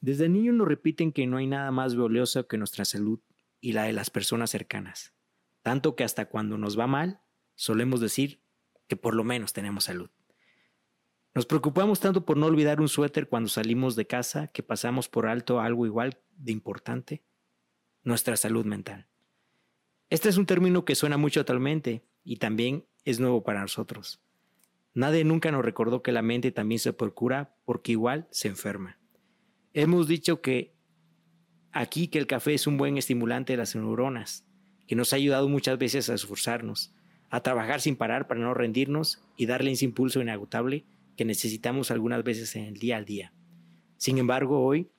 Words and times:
Desde 0.00 0.28
niño 0.28 0.52
nos 0.52 0.66
repiten 0.66 1.12
que 1.12 1.26
no 1.26 1.36
hay 1.36 1.46
nada 1.46 1.70
más 1.70 1.94
valioso 1.94 2.46
que 2.46 2.56
nuestra 2.56 2.84
salud 2.84 3.20
y 3.60 3.72
la 3.72 3.84
de 3.84 3.92
las 3.92 4.08
personas 4.08 4.50
cercanas, 4.50 5.12
tanto 5.62 5.94
que 5.94 6.04
hasta 6.04 6.26
cuando 6.26 6.56
nos 6.56 6.78
va 6.78 6.86
mal, 6.86 7.20
solemos 7.54 8.00
decir 8.00 8.42
que 8.88 8.96
por 8.96 9.14
lo 9.14 9.24
menos 9.24 9.52
tenemos 9.52 9.84
salud. 9.84 10.10
Nos 11.34 11.46
preocupamos 11.46 12.00
tanto 12.00 12.24
por 12.24 12.36
no 12.36 12.46
olvidar 12.46 12.80
un 12.80 12.88
suéter 12.88 13.28
cuando 13.28 13.48
salimos 13.48 13.94
de 13.94 14.06
casa 14.06 14.48
que 14.48 14.62
pasamos 14.62 15.08
por 15.08 15.26
alto 15.26 15.60
algo 15.60 15.86
igual 15.86 16.18
de 16.36 16.52
importante, 16.52 17.22
nuestra 18.02 18.36
salud 18.36 18.64
mental. 18.64 19.06
Este 20.08 20.28
es 20.28 20.38
un 20.38 20.46
término 20.46 20.84
que 20.84 20.94
suena 20.94 21.18
mucho 21.18 21.40
actualmente 21.40 22.04
y 22.24 22.36
también 22.36 22.86
es 23.04 23.20
nuevo 23.20 23.44
para 23.44 23.60
nosotros. 23.60 24.20
Nadie 24.92 25.24
nunca 25.24 25.52
nos 25.52 25.64
recordó 25.64 26.02
que 26.02 26.10
la 26.10 26.22
mente 26.22 26.50
también 26.50 26.80
se 26.80 26.92
procura 26.92 27.54
porque 27.64 27.92
igual 27.92 28.26
se 28.30 28.48
enferma. 28.48 28.99
Hemos 29.72 30.08
dicho 30.08 30.40
que 30.40 30.74
aquí 31.70 32.08
que 32.08 32.18
el 32.18 32.26
café 32.26 32.54
es 32.54 32.66
un 32.66 32.76
buen 32.76 32.98
estimulante 32.98 33.52
de 33.52 33.58
las 33.58 33.76
neuronas, 33.76 34.44
que 34.88 34.96
nos 34.96 35.12
ha 35.12 35.16
ayudado 35.16 35.48
muchas 35.48 35.78
veces 35.78 36.10
a 36.10 36.14
esforzarnos, 36.14 36.92
a 37.28 37.42
trabajar 37.42 37.80
sin 37.80 37.94
parar 37.94 38.26
para 38.26 38.40
no 38.40 38.52
rendirnos 38.52 39.22
y 39.36 39.46
darle 39.46 39.70
ese 39.70 39.84
impulso 39.84 40.20
inagotable 40.20 40.84
que 41.16 41.24
necesitamos 41.24 41.92
algunas 41.92 42.24
veces 42.24 42.56
en 42.56 42.64
el 42.64 42.78
día 42.78 42.96
al 42.96 43.04
día. 43.04 43.32
Sin 43.96 44.18
embargo, 44.18 44.64
hoy 44.64 44.90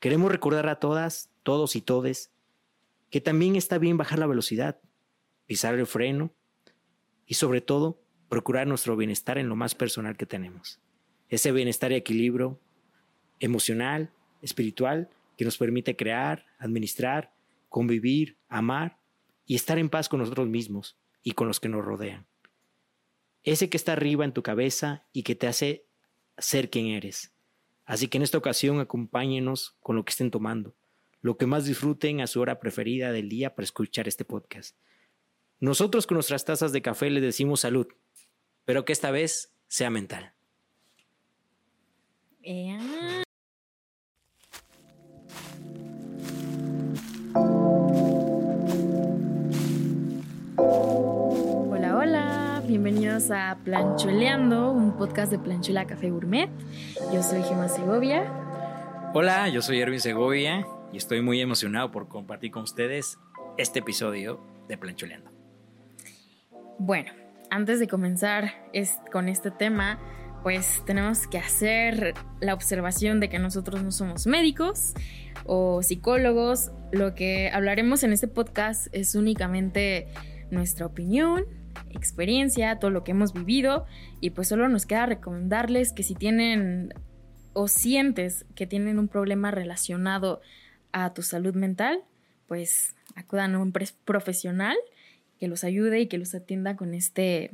queremos 0.00 0.32
recordar 0.32 0.68
a 0.68 0.80
todas, 0.80 1.30
todos 1.44 1.76
y 1.76 1.80
todes 1.80 2.32
que 3.10 3.20
también 3.20 3.54
está 3.54 3.78
bien 3.78 3.96
bajar 3.96 4.18
la 4.18 4.26
velocidad, 4.26 4.80
pisar 5.46 5.74
el 5.76 5.86
freno 5.86 6.34
y 7.24 7.34
sobre 7.34 7.60
todo 7.60 8.02
procurar 8.28 8.66
nuestro 8.66 8.96
bienestar 8.96 9.38
en 9.38 9.48
lo 9.48 9.54
más 9.54 9.76
personal 9.76 10.16
que 10.16 10.26
tenemos. 10.26 10.80
Ese 11.28 11.52
bienestar 11.52 11.92
y 11.92 11.94
equilibrio 11.94 12.58
emocional, 13.40 14.10
espiritual, 14.42 15.10
que 15.36 15.44
nos 15.44 15.56
permite 15.56 15.96
crear, 15.96 16.46
administrar, 16.58 17.32
convivir, 17.68 18.36
amar 18.48 18.98
y 19.46 19.54
estar 19.54 19.78
en 19.78 19.88
paz 19.88 20.08
con 20.08 20.20
nosotros 20.20 20.48
mismos 20.48 20.98
y 21.22 21.32
con 21.32 21.48
los 21.48 21.60
que 21.60 21.68
nos 21.68 21.84
rodean. 21.84 22.26
Ese 23.44 23.70
que 23.70 23.76
está 23.76 23.92
arriba 23.92 24.24
en 24.24 24.32
tu 24.32 24.42
cabeza 24.42 25.06
y 25.12 25.22
que 25.22 25.34
te 25.34 25.46
hace 25.46 25.86
ser 26.36 26.70
quien 26.70 26.86
eres. 26.86 27.32
Así 27.84 28.08
que 28.08 28.18
en 28.18 28.22
esta 28.22 28.38
ocasión 28.38 28.80
acompáñenos 28.80 29.76
con 29.80 29.96
lo 29.96 30.04
que 30.04 30.10
estén 30.10 30.30
tomando, 30.30 30.74
lo 31.20 31.36
que 31.36 31.46
más 31.46 31.64
disfruten 31.64 32.20
a 32.20 32.26
su 32.26 32.40
hora 32.40 32.60
preferida 32.60 33.12
del 33.12 33.28
día 33.28 33.54
para 33.54 33.64
escuchar 33.64 34.08
este 34.08 34.24
podcast. 34.24 34.76
Nosotros 35.60 36.06
con 36.06 36.16
nuestras 36.16 36.44
tazas 36.44 36.72
de 36.72 36.82
café 36.82 37.10
les 37.10 37.22
decimos 37.22 37.60
salud, 37.60 37.88
pero 38.64 38.84
que 38.84 38.92
esta 38.92 39.10
vez 39.10 39.54
sea 39.66 39.90
mental. 39.90 40.34
Bienvenidos 52.68 53.30
a 53.30 53.56
Planchueleando, 53.64 54.70
un 54.72 54.94
podcast 54.98 55.32
de 55.32 55.38
Planchuela 55.38 55.86
Café 55.86 56.10
Gourmet. 56.10 56.50
Yo 57.14 57.22
soy 57.22 57.42
Gemma 57.42 57.66
Segovia. 57.66 58.30
Hola, 59.14 59.48
yo 59.48 59.62
soy 59.62 59.80
Erwin 59.80 60.00
Segovia 60.00 60.66
y 60.92 60.98
estoy 60.98 61.22
muy 61.22 61.40
emocionado 61.40 61.90
por 61.90 62.08
compartir 62.08 62.50
con 62.50 62.64
ustedes 62.64 63.18
este 63.56 63.78
episodio 63.78 64.38
de 64.68 64.76
Planchueleando. 64.76 65.30
Bueno, 66.78 67.10
antes 67.48 67.80
de 67.80 67.88
comenzar 67.88 68.52
con 69.10 69.30
este 69.30 69.50
tema, 69.50 69.98
pues 70.42 70.82
tenemos 70.84 71.26
que 71.26 71.38
hacer 71.38 72.12
la 72.40 72.52
observación 72.52 73.18
de 73.18 73.30
que 73.30 73.38
nosotros 73.38 73.82
no 73.82 73.92
somos 73.92 74.26
médicos 74.26 74.92
o 75.46 75.82
psicólogos. 75.82 76.70
Lo 76.92 77.14
que 77.14 77.50
hablaremos 77.50 78.02
en 78.02 78.12
este 78.12 78.28
podcast 78.28 78.88
es 78.92 79.14
únicamente 79.14 80.08
nuestra 80.50 80.84
opinión, 80.84 81.46
experiencia, 81.90 82.78
todo 82.78 82.90
lo 82.90 83.04
que 83.04 83.12
hemos 83.12 83.32
vivido 83.32 83.86
y 84.20 84.30
pues 84.30 84.48
solo 84.48 84.68
nos 84.68 84.86
queda 84.86 85.06
recomendarles 85.06 85.92
que 85.92 86.02
si 86.02 86.14
tienen 86.14 86.94
o 87.52 87.68
sientes 87.68 88.46
que 88.54 88.66
tienen 88.66 88.98
un 88.98 89.08
problema 89.08 89.50
relacionado 89.50 90.40
a 90.92 91.12
tu 91.14 91.22
salud 91.22 91.54
mental, 91.54 92.02
pues 92.46 92.94
acudan 93.14 93.54
a 93.54 93.58
un 93.58 93.72
profesional 94.04 94.76
que 95.38 95.48
los 95.48 95.64
ayude 95.64 96.00
y 96.00 96.06
que 96.06 96.18
los 96.18 96.34
atienda 96.34 96.76
con 96.76 96.94
este, 96.94 97.52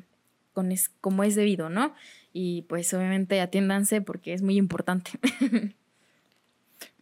con 0.52 0.72
es, 0.72 0.88
como 1.00 1.24
es 1.24 1.34
debido, 1.34 1.68
¿no? 1.70 1.94
Y 2.32 2.62
pues 2.62 2.92
obviamente 2.94 3.40
atiéndanse 3.40 4.00
porque 4.00 4.32
es 4.32 4.42
muy 4.42 4.56
importante. 4.56 5.12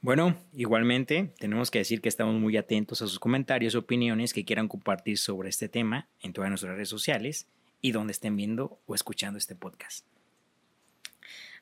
Bueno, 0.03 0.37
igualmente 0.53 1.33
tenemos 1.39 1.71
que 1.71 1.79
decir 1.79 2.01
que 2.01 2.09
estamos 2.09 2.35
muy 2.35 2.57
atentos 2.57 3.03
a 3.03 3.07
sus 3.07 3.21
comentarios, 3.21 3.77
opiniones 3.77 4.35
que 4.35 4.45
quieran 4.45 4.67
compartir 4.67 5.17
sobre 5.17 5.49
este 5.49 5.69
tema 5.69 6.09
en 6.21 6.33
todas 6.33 6.51
nuestras 6.51 6.75
redes 6.75 6.89
sociales 6.89 7.47
y 7.81 7.93
donde 7.93 8.11
estén 8.11 8.37
viendo 8.37 8.81
o 8.87 8.97
escuchando 8.97 9.39
este 9.39 9.55
podcast. 9.55 10.05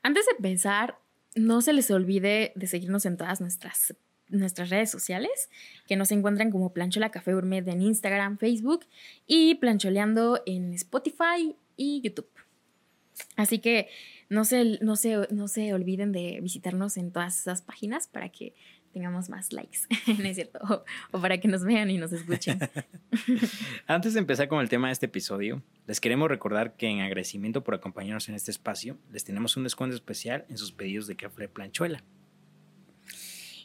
Antes 0.01 0.25
de 0.25 0.31
empezar, 0.37 0.97
no 1.35 1.61
se 1.61 1.71
les 1.71 1.91
olvide 1.91 2.51
de 2.55 2.65
seguirnos 2.65 3.05
en 3.05 3.15
todas 3.15 3.41
nuestras 3.41 3.95
nuestras 4.29 4.69
redes 4.69 4.89
sociales, 4.89 5.49
que 5.87 5.95
nos 5.95 6.11
encuentran 6.11 6.51
como 6.51 6.73
Planchola 6.73 7.11
Café 7.11 7.33
Gourmet 7.33 7.67
en 7.67 7.81
Instagram, 7.81 8.37
Facebook 8.37 8.85
y 9.27 9.55
Plancholeando 9.55 10.41
en 10.45 10.73
Spotify 10.73 11.55
y 11.75 12.01
YouTube. 12.01 12.29
Así 13.35 13.59
que 13.59 13.87
no 14.29 14.45
se, 14.45 14.79
no, 14.81 14.95
no 15.29 15.47
se 15.47 15.73
olviden 15.73 16.11
de 16.11 16.39
visitarnos 16.41 16.97
en 16.97 17.11
todas 17.11 17.39
esas 17.39 17.61
páginas 17.61 18.07
para 18.07 18.29
que 18.29 18.53
tengamos 18.91 19.29
más 19.29 19.53
likes, 19.53 19.79
¿no 20.07 20.25
es 20.25 20.35
cierto? 20.35 20.59
O, 20.69 20.83
o, 21.17 21.21
para 21.21 21.39
que 21.39 21.47
nos 21.47 21.63
vean 21.63 21.89
y 21.89 21.97
nos 21.97 22.11
escuchen. 22.11 22.59
Antes 23.87 24.13
de 24.13 24.19
empezar 24.19 24.47
con 24.47 24.61
el 24.61 24.69
tema 24.69 24.87
de 24.87 24.93
este 24.93 25.05
episodio, 25.05 25.63
les 25.87 25.99
queremos 25.99 26.29
recordar 26.29 26.75
que 26.75 26.87
en 26.87 26.99
agradecimiento 26.99 27.63
por 27.63 27.75
acompañarnos 27.75 28.29
en 28.29 28.35
este 28.35 28.51
espacio, 28.51 28.97
les 29.11 29.23
tenemos 29.23 29.57
un 29.57 29.63
descuento 29.63 29.95
especial 29.95 30.45
en 30.49 30.57
sus 30.57 30.71
pedidos 30.71 31.07
de 31.07 31.15
café 31.15 31.47
planchuela. 31.47 32.03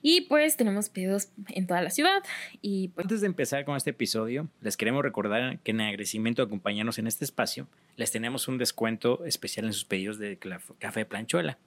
Y 0.08 0.20
pues 0.20 0.56
tenemos 0.56 0.88
pedidos 0.88 1.30
en 1.48 1.66
toda 1.66 1.82
la 1.82 1.90
ciudad. 1.90 2.22
Y 2.62 2.90
pues 2.90 3.06
Antes 3.06 3.22
de 3.22 3.26
empezar 3.26 3.64
con 3.64 3.76
este 3.76 3.90
episodio, 3.90 4.46
les 4.60 4.76
queremos 4.76 5.02
recordar 5.02 5.58
que 5.58 5.72
en 5.72 5.80
agradecimiento 5.80 6.42
de 6.42 6.46
acompañarnos 6.46 7.00
en 7.00 7.08
este 7.08 7.24
espacio, 7.24 7.66
les 7.96 8.12
tenemos 8.12 8.46
un 8.46 8.56
descuento 8.56 9.24
especial 9.24 9.66
en 9.66 9.72
sus 9.72 9.84
pedidos 9.84 10.20
de 10.20 10.38
café 10.78 11.06
planchuela. 11.06 11.58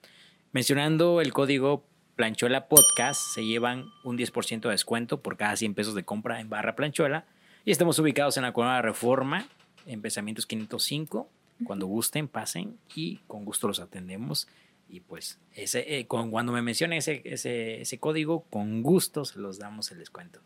Mencionando 0.52 1.20
el 1.20 1.34
código 1.34 1.84
planchuela 2.16 2.66
podcast, 2.66 3.20
se 3.34 3.44
llevan 3.44 3.90
un 4.04 4.16
10% 4.16 4.60
de 4.62 4.70
descuento 4.70 5.20
por 5.20 5.36
cada 5.36 5.54
100 5.54 5.74
pesos 5.74 5.94
de 5.94 6.04
compra 6.04 6.40
en 6.40 6.48
barra 6.48 6.76
planchuela. 6.76 7.26
Y 7.66 7.72
estamos 7.72 7.98
ubicados 7.98 8.38
en 8.38 8.44
la 8.44 8.54
Colonia 8.54 8.80
Reforma, 8.80 9.48
en 9.84 10.00
Pensamientos 10.00 10.46
505. 10.46 11.28
Cuando 11.66 11.84
gusten, 11.84 12.26
pasen 12.26 12.78
y 12.94 13.18
con 13.26 13.44
gusto 13.44 13.68
los 13.68 13.80
atendemos. 13.80 14.48
Y 14.90 15.00
pues 15.00 15.38
ese, 15.54 15.98
eh, 15.98 16.06
cuando 16.06 16.52
me 16.52 16.62
mencione 16.62 16.96
ese, 16.96 17.22
ese, 17.24 17.80
ese 17.82 17.98
código, 17.98 18.44
con 18.50 18.82
gusto 18.82 19.24
se 19.24 19.38
los 19.38 19.58
damos 19.58 19.90
el 19.92 19.98
descuento. 19.98 20.40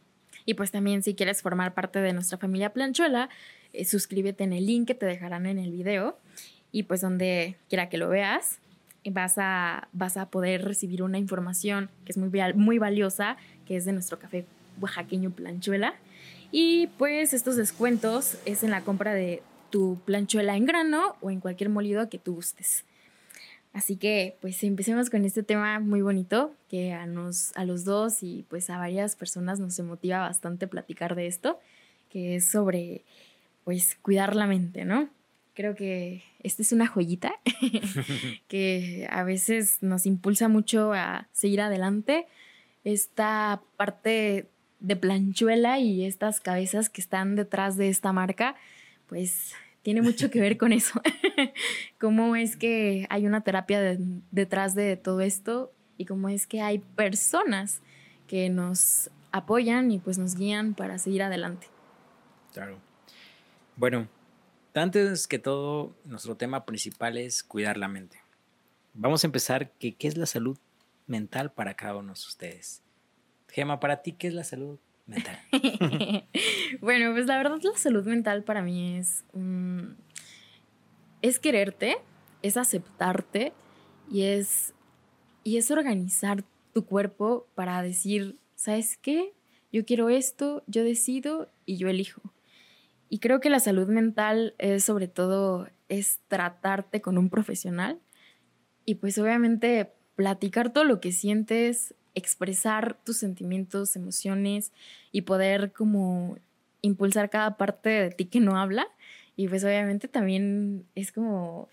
Y 0.44 0.55
pues 0.55 0.71
también 0.71 1.03
si 1.03 1.15
quieres 1.15 1.41
formar 1.41 1.72
parte 1.72 2.00
de 2.00 2.12
nuestra 2.12 2.37
familia 2.37 2.72
Planchuela, 2.72 3.31
eh, 3.72 3.84
suscríbete 3.84 4.44
en 4.44 4.53
el 4.53 4.66
link 4.66 4.87
que 4.87 4.94
te 4.94 5.06
dejarán 5.06 5.47
en 5.47 5.59
el 5.59 5.71
video 5.71 6.19
y 6.71 6.82
pues 6.82 7.00
donde 7.00 7.56
quiera 7.69 7.88
que 7.88 7.97
lo 7.97 8.09
veas 8.09 8.59
vas 9.10 9.38
a, 9.38 9.88
vas 9.93 10.16
a 10.16 10.27
poder 10.27 10.65
recibir 10.65 11.03
una 11.03 11.19
información 11.19 11.91
que 12.05 12.12
es 12.12 12.19
muy, 12.19 12.31
muy 12.55 12.78
valiosa, 12.78 13.37
que 13.66 13.76
es 13.76 13.84
de 13.84 13.93
nuestro 13.93 14.19
café 14.19 14.47
oaxaqueño 14.81 15.31
Planchuela. 15.31 15.94
Y 16.50 16.88
pues 16.99 17.34
estos 17.34 17.56
descuentos 17.56 18.37
es 18.44 18.62
en 18.62 18.71
la 18.71 18.82
compra 18.82 19.12
de 19.15 19.43
tu 19.71 19.99
planchuela 20.05 20.56
en 20.56 20.66
grano 20.66 21.16
o 21.21 21.31
en 21.31 21.41
cualquier 21.41 21.69
molido 21.69 22.09
que 22.09 22.19
tú 22.19 22.37
gustes. 22.37 22.84
Así 23.74 23.96
que 23.96 24.36
pues 24.40 24.62
empecemos 24.62 25.10
con 25.10 25.24
este 25.24 25.42
tema 25.42 25.80
muy 25.80 26.00
bonito 26.00 26.54
que 26.70 26.92
a, 26.92 27.06
nos, 27.06 27.54
a 27.56 27.64
los 27.64 27.84
dos 27.84 28.22
y 28.22 28.46
pues 28.49 28.70
a 28.70 28.78
varias 28.78 29.16
personas 29.16 29.58
nos 29.58 29.78
motiva 29.81 30.20
bastante 30.20 30.69
platicar 30.69 31.16
de 31.16 31.26
esto, 31.26 31.58
que 32.08 32.37
es 32.37 32.49
sobre 32.49 33.02
pues 33.64 33.99
cuidar 34.00 34.37
la 34.37 34.46
mente, 34.46 34.84
¿no? 34.84 35.08
Creo 35.54 35.75
que 35.75 36.22
esta 36.40 36.62
es 36.62 36.70
una 36.70 36.87
joyita 36.87 37.32
que 38.49 39.08
a 39.10 39.25
veces 39.25 39.78
nos 39.82 40.06
impulsa 40.06 40.46
mucho 40.46 40.93
a 40.93 41.26
seguir 41.32 41.60
adelante. 41.60 42.26
Esta 42.84 43.60
parte 43.76 44.46
de 44.78 44.94
planchuela 44.94 45.81
y 45.81 46.04
estas 46.04 46.40
cabezas 46.40 46.88
que 46.90 47.00
están 47.00 47.34
detrás 47.34 47.76
de 47.76 47.88
esta 47.88 48.12
marca, 48.12 48.54
pues 49.08 49.52
tiene 49.84 50.02
mucho 50.02 50.31
que 50.31 50.40
ver 50.40 50.58
con 50.58 50.72
eso. 50.72 51.00
cómo 52.00 52.34
es 52.34 52.56
que 52.56 53.06
hay 53.10 53.26
una 53.26 53.42
terapia 53.42 53.96
detrás 54.32 54.75
de 54.75 54.96
todo 54.96 55.20
esto 55.20 55.72
y 55.96 56.06
cómo 56.06 56.28
es 56.28 56.48
que 56.48 56.60
hay 56.60 56.81
personas 56.81 57.81
que 58.26 58.48
nos 58.48 59.10
apoyan 59.31 59.92
y 59.92 60.00
pues 60.00 60.19
nos 60.19 60.34
guían 60.34 60.75
para 60.75 60.98
seguir 60.98 61.22
adelante. 61.22 61.69
Claro. 62.52 62.78
Bueno, 63.76 64.08
antes 64.75 65.28
que 65.28 65.38
todo, 65.38 65.94
nuestro 66.04 66.37
tema 66.37 66.64
principal 66.64 67.16
es 67.19 67.42
cuidar 67.42 67.76
la 67.76 67.87
mente. 67.87 68.19
Vamos 68.94 69.22
a 69.22 69.26
empezar 69.26 69.70
que 69.72 69.94
qué 69.94 70.08
es 70.08 70.16
la 70.16 70.26
salud 70.26 70.56
mental 71.06 71.52
para 71.52 71.75
cada 71.75 71.96
uno 71.96 72.14
de 72.14 72.20
ustedes. 72.20 72.82
Gema, 73.48 73.80
para 73.80 74.02
ti, 74.02 74.12
¿qué 74.12 74.28
es 74.28 74.34
la 74.34 74.44
salud 74.44 74.78
mental? 75.06 75.38
bueno, 76.80 77.12
pues 77.12 77.26
la 77.26 77.36
verdad 77.36 77.58
la 77.62 77.76
salud 77.76 78.04
mental 78.06 78.44
para 78.44 78.62
mí 78.62 78.96
es, 78.96 79.24
es 81.22 81.38
quererte, 81.38 81.96
es 82.42 82.56
aceptarte 82.56 83.52
y 84.10 84.22
es, 84.22 84.74
y 85.42 85.56
es 85.56 85.70
organizar 85.70 86.44
tu 86.72 86.84
cuerpo 86.84 87.46
para 87.54 87.82
decir, 87.82 88.38
¿sabes 88.54 88.96
qué? 88.96 89.32
Yo 89.72 89.84
quiero 89.84 90.08
esto, 90.08 90.62
yo 90.66 90.84
decido 90.84 91.50
y 91.66 91.76
yo 91.76 91.88
elijo. 91.88 92.22
Y 93.08 93.18
creo 93.18 93.40
que 93.40 93.50
la 93.50 93.60
salud 93.60 93.88
mental 93.88 94.54
es 94.58 94.84
sobre 94.84 95.08
todo 95.08 95.68
es 95.88 96.20
tratarte 96.28 97.00
con 97.00 97.18
un 97.18 97.30
profesional 97.30 98.00
y 98.84 98.96
pues 98.96 99.18
obviamente 99.18 99.92
platicar 100.16 100.72
todo 100.72 100.84
lo 100.84 101.00
que 101.00 101.12
sientes, 101.12 101.94
expresar 102.14 102.96
tus 103.05 103.19
sentimientos, 103.19 103.96
emociones 103.96 104.72
y 105.12 105.22
poder 105.22 105.72
como 105.72 106.38
impulsar 106.82 107.31
cada 107.31 107.56
parte 107.56 107.88
de 107.88 108.11
ti 108.11 108.26
que 108.26 108.40
no 108.40 108.56
habla. 108.56 108.87
Y 109.37 109.49
pues 109.49 109.64
obviamente 109.64 110.06
también 110.06 110.87
es 110.94 111.12
como, 111.12 111.69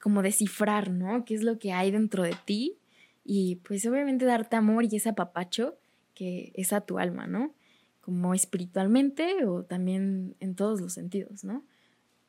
como 0.00 0.22
descifrar, 0.22 0.90
¿no? 0.90 1.24
¿Qué 1.24 1.34
es 1.34 1.42
lo 1.42 1.58
que 1.58 1.72
hay 1.72 1.90
dentro 1.90 2.22
de 2.22 2.34
ti? 2.44 2.76
Y 3.24 3.56
pues 3.56 3.84
obviamente 3.86 4.24
darte 4.24 4.56
amor 4.56 4.84
y 4.84 4.96
ese 4.96 5.10
apapacho 5.10 5.76
que 6.14 6.50
es 6.54 6.72
a 6.72 6.80
tu 6.80 6.98
alma, 6.98 7.26
¿no? 7.26 7.54
Como 8.00 8.32
espiritualmente 8.32 9.44
o 9.44 9.64
también 9.64 10.34
en 10.40 10.54
todos 10.54 10.80
los 10.80 10.94
sentidos, 10.94 11.44
¿no? 11.44 11.62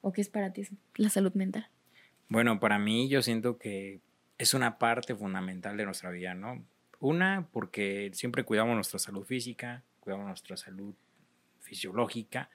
¿O 0.01 0.11
qué 0.11 0.21
es 0.21 0.29
para 0.29 0.51
ti 0.51 0.63
la 0.95 1.09
salud 1.09 1.33
mental? 1.33 1.69
Bueno, 2.27 2.59
para 2.59 2.79
mí 2.79 3.07
yo 3.07 3.21
siento 3.21 3.57
que 3.57 4.01
es 4.37 4.53
una 4.53 4.77
parte 4.77 5.15
fundamental 5.15 5.77
de 5.77 5.85
nuestra 5.85 6.11
vida, 6.11 6.33
¿no? 6.33 6.63
Una, 6.99 7.47
porque 7.51 8.11
siempre 8.13 8.43
cuidamos 8.43 8.75
nuestra 8.75 8.99
salud 8.99 9.25
física, 9.25 9.83
cuidamos 9.99 10.27
nuestra 10.27 10.57
salud 10.57 10.93
fisiológica, 11.59 12.49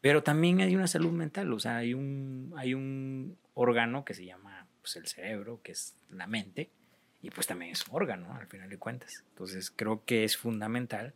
pero 0.00 0.22
también 0.22 0.60
hay 0.60 0.76
una 0.76 0.86
salud 0.86 1.12
mental, 1.12 1.52
o 1.52 1.58
sea, 1.58 1.78
hay 1.78 1.94
un, 1.94 2.52
hay 2.56 2.74
un 2.74 3.38
órgano 3.54 4.04
que 4.04 4.14
se 4.14 4.26
llama 4.26 4.66
pues, 4.82 4.96
el 4.96 5.06
cerebro, 5.06 5.60
que 5.62 5.72
es 5.72 5.96
la 6.10 6.26
mente, 6.26 6.70
y 7.22 7.30
pues 7.30 7.46
también 7.46 7.72
es 7.72 7.88
un 7.88 7.96
órgano, 7.96 8.34
al 8.34 8.46
final 8.46 8.68
de 8.68 8.76
cuentas. 8.76 9.24
Entonces 9.30 9.72
creo 9.74 10.04
que 10.04 10.24
es 10.24 10.36
fundamental 10.36 11.14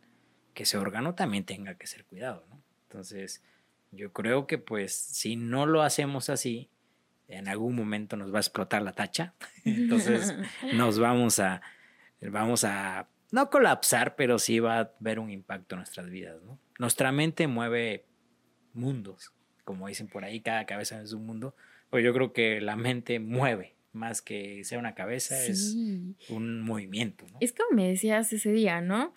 que 0.54 0.62
ese 0.62 0.78
órgano 0.78 1.14
también 1.14 1.44
tenga 1.44 1.74
que 1.74 1.86
ser 1.86 2.06
cuidado, 2.06 2.46
¿no? 2.48 2.62
Entonces 2.84 3.42
yo 3.92 4.12
creo 4.14 4.46
que 4.46 4.56
pues 4.56 4.94
si 4.94 5.36
no 5.36 5.66
lo 5.66 5.82
hacemos 5.82 6.30
así, 6.30 6.70
en 7.28 7.46
algún 7.46 7.76
momento 7.76 8.16
nos 8.16 8.32
va 8.32 8.38
a 8.38 8.40
explotar 8.40 8.80
la 8.80 8.92
tacha, 8.92 9.34
entonces 9.64 10.34
nos 10.72 10.98
vamos 10.98 11.40
a 11.40 11.60
vamos 12.20 12.64
a 12.64 13.08
no 13.30 13.50
colapsar, 13.50 14.16
pero 14.16 14.38
sí 14.38 14.58
va 14.58 14.78
a 14.78 14.92
haber 15.00 15.18
un 15.18 15.30
impacto 15.30 15.74
en 15.74 15.80
nuestras 15.80 16.10
vidas, 16.10 16.42
¿no? 16.42 16.58
Nuestra 16.78 17.12
mente 17.12 17.46
mueve 17.46 18.06
mundos, 18.72 19.32
como 19.64 19.88
dicen 19.88 20.08
por 20.08 20.24
ahí, 20.24 20.40
cada 20.40 20.64
cabeza 20.64 21.02
es 21.02 21.12
un 21.12 21.26
mundo, 21.26 21.54
pues 21.90 22.04
yo 22.04 22.12
creo 22.12 22.32
que 22.32 22.60
la 22.60 22.76
mente 22.76 23.18
mueve 23.20 23.74
más 23.92 24.22
que 24.22 24.64
sea 24.64 24.78
una 24.78 24.94
cabeza, 24.94 25.42
es 25.44 25.74
un 26.28 26.62
movimiento. 26.62 27.26
¿no? 27.30 27.38
Es 27.40 27.52
como 27.52 27.76
me 27.76 27.88
decías 27.88 28.32
ese 28.32 28.52
día, 28.52 28.80
¿no? 28.80 29.12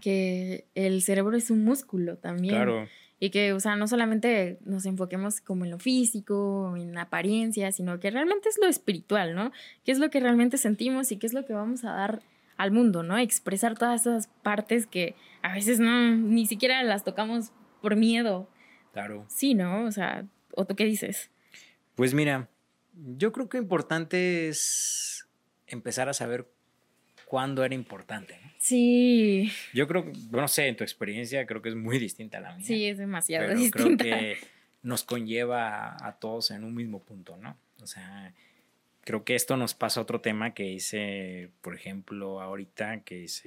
Que 0.00 0.66
el 0.74 1.02
cerebro 1.02 1.36
es 1.36 1.50
un 1.50 1.64
músculo 1.64 2.16
también. 2.16 2.54
Claro. 2.54 2.88
Y 3.18 3.30
que, 3.30 3.52
o 3.52 3.60
sea, 3.60 3.76
no 3.76 3.86
solamente 3.86 4.58
nos 4.64 4.86
enfoquemos 4.86 5.42
como 5.42 5.66
en 5.66 5.70
lo 5.70 5.78
físico, 5.78 6.74
en 6.76 6.94
la 6.94 7.02
apariencia, 7.02 7.70
sino 7.70 8.00
que 8.00 8.10
realmente 8.10 8.48
es 8.48 8.58
lo 8.58 8.66
espiritual, 8.66 9.34
¿no? 9.34 9.52
¿Qué 9.84 9.92
es 9.92 9.98
lo 9.98 10.08
que 10.08 10.20
realmente 10.20 10.56
sentimos 10.56 11.12
y 11.12 11.18
qué 11.18 11.26
es 11.26 11.34
lo 11.34 11.44
que 11.44 11.52
vamos 11.52 11.84
a 11.84 11.92
dar 11.92 12.22
al 12.60 12.72
mundo, 12.72 13.02
¿no? 13.02 13.16
Expresar 13.16 13.76
todas 13.76 14.02
esas 14.02 14.28
partes 14.42 14.86
que 14.86 15.14
a 15.40 15.54
veces 15.54 15.80
no, 15.80 16.14
ni 16.14 16.44
siquiera 16.44 16.82
las 16.82 17.04
tocamos 17.04 17.52
por 17.80 17.96
miedo. 17.96 18.50
Claro. 18.92 19.24
Sí, 19.28 19.54
¿no? 19.54 19.86
O 19.86 19.92
sea, 19.92 20.26
¿o 20.54 20.66
tú 20.66 20.76
qué 20.76 20.84
dices? 20.84 21.30
Pues 21.94 22.12
mira, 22.12 22.50
yo 23.16 23.32
creo 23.32 23.48
que 23.48 23.56
importante 23.56 24.48
es 24.48 25.26
empezar 25.68 26.10
a 26.10 26.12
saber 26.12 26.50
cuándo 27.24 27.64
era 27.64 27.74
importante. 27.74 28.38
Sí. 28.58 29.50
Yo 29.72 29.88
creo, 29.88 30.12
no 30.30 30.46
sé, 30.46 30.68
en 30.68 30.76
tu 30.76 30.84
experiencia 30.84 31.46
creo 31.46 31.62
que 31.62 31.70
es 31.70 31.76
muy 31.76 31.98
distinta 31.98 32.38
a 32.38 32.40
la 32.42 32.56
mía. 32.56 32.66
Sí, 32.66 32.84
es 32.84 32.98
demasiado 32.98 33.54
distinta. 33.54 34.04
Creo 34.04 34.18
que 34.18 34.36
nos 34.82 35.02
conlleva 35.02 35.96
a 36.06 36.18
todos 36.18 36.50
en 36.50 36.64
un 36.64 36.74
mismo 36.74 37.02
punto, 37.02 37.38
¿no? 37.38 37.56
O 37.80 37.86
sea, 37.86 38.34
creo 39.10 39.24
que 39.24 39.34
esto 39.34 39.56
nos 39.56 39.74
pasa 39.74 39.98
a 39.98 40.04
otro 40.04 40.20
tema 40.20 40.54
que 40.54 40.70
hice, 40.70 41.50
por 41.62 41.74
ejemplo, 41.74 42.40
ahorita, 42.40 43.00
que 43.00 43.24
es 43.24 43.42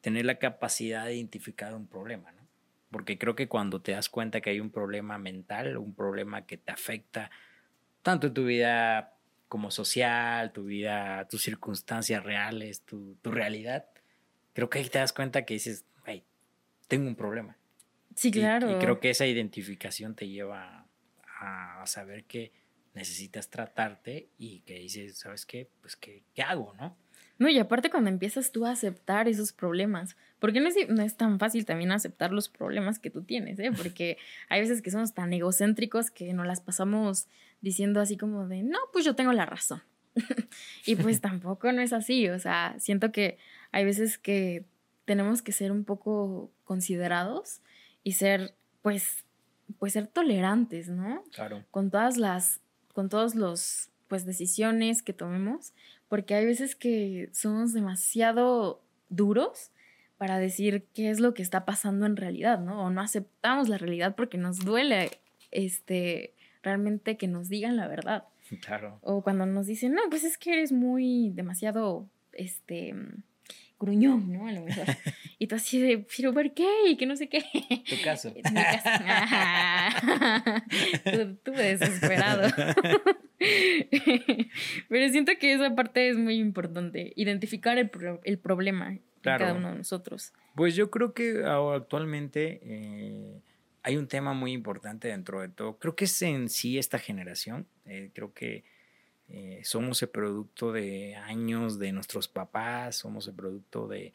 tener 0.00 0.24
la 0.24 0.38
capacidad 0.38 1.06
de 1.06 1.16
identificar 1.16 1.74
un 1.74 1.88
problema, 1.88 2.30
¿no? 2.30 2.46
Porque 2.92 3.18
creo 3.18 3.34
que 3.34 3.48
cuando 3.48 3.82
te 3.82 3.90
das 3.90 4.08
cuenta 4.08 4.40
que 4.40 4.50
hay 4.50 4.60
un 4.60 4.70
problema 4.70 5.18
mental, 5.18 5.78
un 5.78 5.96
problema 5.96 6.46
que 6.46 6.58
te 6.58 6.70
afecta 6.70 7.32
tanto 8.02 8.28
en 8.28 8.34
tu 8.34 8.44
vida 8.44 9.14
como 9.48 9.72
social, 9.72 10.52
tu 10.52 10.66
vida, 10.66 11.26
tus 11.26 11.42
circunstancias 11.42 12.22
reales, 12.22 12.82
tu, 12.82 13.16
tu 13.20 13.32
realidad, 13.32 13.86
creo 14.52 14.70
que 14.70 14.78
ahí 14.78 14.88
te 14.88 15.00
das 15.00 15.12
cuenta 15.12 15.44
que 15.44 15.54
dices, 15.54 15.84
hey, 16.06 16.22
tengo 16.86 17.08
un 17.08 17.16
problema. 17.16 17.56
Sí, 18.14 18.30
claro. 18.30 18.70
Y, 18.70 18.78
creo 18.78 19.00
que 19.00 19.10
esa 19.10 19.26
identificación 19.26 20.14
te 20.14 20.28
lleva 20.28 20.86
a, 21.40 21.82
a 21.82 21.86
saber 21.88 22.26
que 22.26 22.52
necesitas 22.94 23.50
tratarte 23.50 24.28
y 24.38 24.60
que 24.60 24.78
dices, 24.78 25.18
¿sabes 25.18 25.44
qué? 25.44 25.68
Pues, 25.80 25.96
¿qué, 25.96 26.22
qué 26.34 26.42
hago, 26.42 26.72
no? 26.78 26.96
No, 27.38 27.48
y 27.48 27.58
aparte 27.58 27.90
cuando 27.90 28.10
empiezas 28.10 28.52
tú 28.52 28.64
a 28.64 28.70
aceptar 28.70 29.26
esos 29.26 29.52
problemas, 29.52 30.16
porque 30.38 30.60
no 30.60 30.68
es, 30.68 30.76
no 30.88 31.02
es 31.02 31.16
tan 31.16 31.40
fácil 31.40 31.64
también 31.64 31.90
aceptar 31.90 32.32
los 32.32 32.48
problemas 32.48 33.00
que 33.00 33.10
tú 33.10 33.22
tienes, 33.22 33.58
¿eh? 33.58 33.72
Porque 33.76 34.18
hay 34.48 34.60
veces 34.60 34.82
que 34.82 34.90
somos 34.90 35.14
tan 35.14 35.32
egocéntricos 35.32 36.10
que 36.10 36.32
nos 36.32 36.46
las 36.46 36.60
pasamos 36.60 37.26
diciendo 37.60 38.00
así 38.00 38.16
como 38.16 38.46
de, 38.46 38.62
no, 38.62 38.78
pues 38.92 39.04
yo 39.04 39.16
tengo 39.16 39.32
la 39.32 39.46
razón. 39.46 39.82
y 40.86 40.94
pues 40.94 41.20
tampoco 41.20 41.72
no 41.72 41.80
es 41.80 41.92
así, 41.92 42.28
o 42.28 42.38
sea, 42.38 42.76
siento 42.78 43.10
que 43.10 43.38
hay 43.72 43.84
veces 43.84 44.16
que 44.16 44.64
tenemos 45.04 45.42
que 45.42 45.52
ser 45.52 45.72
un 45.72 45.84
poco 45.84 46.52
considerados 46.62 47.60
y 48.04 48.12
ser, 48.12 48.54
pues, 48.80 49.24
pues 49.78 49.94
ser 49.94 50.06
tolerantes, 50.06 50.88
¿no? 50.88 51.24
Claro. 51.32 51.64
Con 51.72 51.90
todas 51.90 52.16
las 52.16 52.60
con 52.94 53.10
todos 53.10 53.34
los 53.34 53.90
pues 54.08 54.24
decisiones 54.24 55.02
que 55.02 55.12
tomemos, 55.12 55.74
porque 56.08 56.34
hay 56.34 56.46
veces 56.46 56.74
que 56.76 57.28
somos 57.32 57.74
demasiado 57.74 58.80
duros 59.10 59.70
para 60.16 60.38
decir 60.38 60.86
qué 60.94 61.10
es 61.10 61.20
lo 61.20 61.34
que 61.34 61.42
está 61.42 61.64
pasando 61.64 62.06
en 62.06 62.16
realidad, 62.16 62.60
¿no? 62.60 62.86
O 62.86 62.90
no 62.90 63.02
aceptamos 63.02 63.68
la 63.68 63.76
realidad 63.76 64.14
porque 64.14 64.38
nos 64.38 64.60
duele 64.60 65.10
este 65.50 66.32
realmente 66.62 67.16
que 67.16 67.28
nos 67.28 67.48
digan 67.48 67.76
la 67.76 67.88
verdad. 67.88 68.24
Claro. 68.62 68.98
O 69.02 69.22
cuando 69.22 69.44
nos 69.44 69.66
dicen, 69.66 69.94
"No, 69.94 70.02
pues 70.08 70.24
es 70.24 70.38
que 70.38 70.52
eres 70.52 70.70
muy 70.72 71.30
demasiado 71.30 72.06
este 72.32 72.94
gruñón, 73.78 74.32
¿no? 74.32 74.46
A 74.46 74.52
lo 74.52 74.62
mejor. 74.62 74.86
Y 75.36 75.48
tú 75.48 75.56
así 75.56 75.80
de, 75.80 76.06
pero 76.16 76.32
¿por 76.32 76.54
qué? 76.54 76.66
Y 76.88 76.96
que 76.96 77.06
no 77.06 77.16
sé 77.16 77.28
qué. 77.28 77.42
Tu 77.88 78.00
caso. 78.02 78.32
Mi 78.34 78.40
caso. 78.42 78.88
tú, 81.12 81.36
tú 81.42 81.50
desesperado. 81.52 82.50
pero 84.88 85.08
siento 85.10 85.32
que 85.38 85.52
esa 85.52 85.74
parte 85.74 86.08
es 86.08 86.16
muy 86.16 86.36
importante, 86.36 87.12
identificar 87.16 87.76
el, 87.78 87.90
el 88.22 88.38
problema 88.38 88.90
en 88.90 89.02
cada 89.22 89.52
uno 89.52 89.72
de 89.72 89.78
nosotros. 89.78 90.32
Pues 90.54 90.76
yo 90.76 90.90
creo 90.90 91.12
que 91.12 91.44
actualmente 91.44 92.60
eh, 92.62 93.40
hay 93.82 93.96
un 93.96 94.06
tema 94.06 94.32
muy 94.32 94.52
importante 94.52 95.08
dentro 95.08 95.40
de 95.40 95.48
todo. 95.48 95.78
Creo 95.78 95.96
que 95.96 96.04
es 96.04 96.22
en 96.22 96.48
sí 96.48 96.78
esta 96.78 96.98
generación. 96.98 97.66
Eh, 97.86 98.10
creo 98.14 98.32
que 98.32 98.64
eh, 99.28 99.60
somos 99.64 100.02
el 100.02 100.08
producto 100.08 100.72
de 100.72 101.16
años 101.16 101.78
de 101.78 101.92
nuestros 101.92 102.28
papás, 102.28 102.96
somos 102.96 103.26
el 103.26 103.34
producto 103.34 103.88
de, 103.88 104.12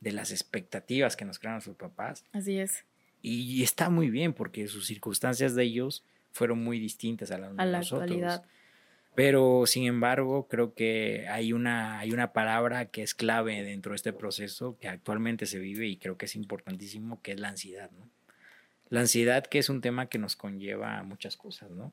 de 0.00 0.12
las 0.12 0.30
expectativas 0.30 1.16
que 1.16 1.24
nos 1.24 1.38
crean 1.38 1.54
nuestros 1.54 1.76
papás. 1.76 2.24
Así 2.32 2.58
es. 2.58 2.84
Y, 3.22 3.62
está 3.62 3.90
muy 3.90 4.10
bien 4.10 4.32
porque 4.32 4.68
sus 4.68 4.86
circunstancias 4.86 5.54
de 5.54 5.64
ellos 5.64 6.04
fueron 6.32 6.62
muy 6.62 6.78
distintas 6.78 7.30
a 7.30 7.38
las 7.38 7.50
de 7.50 7.56
la 7.56 7.78
nosotros. 7.78 8.02
Actualidad. 8.02 8.44
Pero 9.14 9.64
sin 9.66 9.86
embargo, 9.86 10.46
creo 10.46 10.74
que 10.74 11.26
hay 11.28 11.52
una, 11.52 11.98
hay 11.98 12.12
una 12.12 12.32
palabra 12.32 12.86
que 12.86 13.02
es 13.02 13.14
clave 13.14 13.64
dentro 13.64 13.90
de 13.90 13.96
este 13.96 14.12
proceso 14.12 14.78
que 14.78 14.86
actualmente 14.86 15.46
se 15.46 15.58
vive 15.58 15.88
y 15.88 15.96
creo 15.96 16.16
que 16.16 16.26
es 16.26 16.36
importantísimo, 16.36 17.20
que 17.20 17.32
es 17.32 17.40
la 17.40 17.48
ansiedad, 17.48 17.90
¿no? 17.98 18.08
La 18.90 19.00
ansiedad 19.00 19.44
que 19.44 19.58
es 19.58 19.68
un 19.68 19.80
tema 19.80 20.06
que 20.06 20.18
nos 20.18 20.36
conlleva 20.36 20.98
a 20.98 21.02
muchas 21.02 21.36
cosas, 21.36 21.70
¿no? 21.72 21.92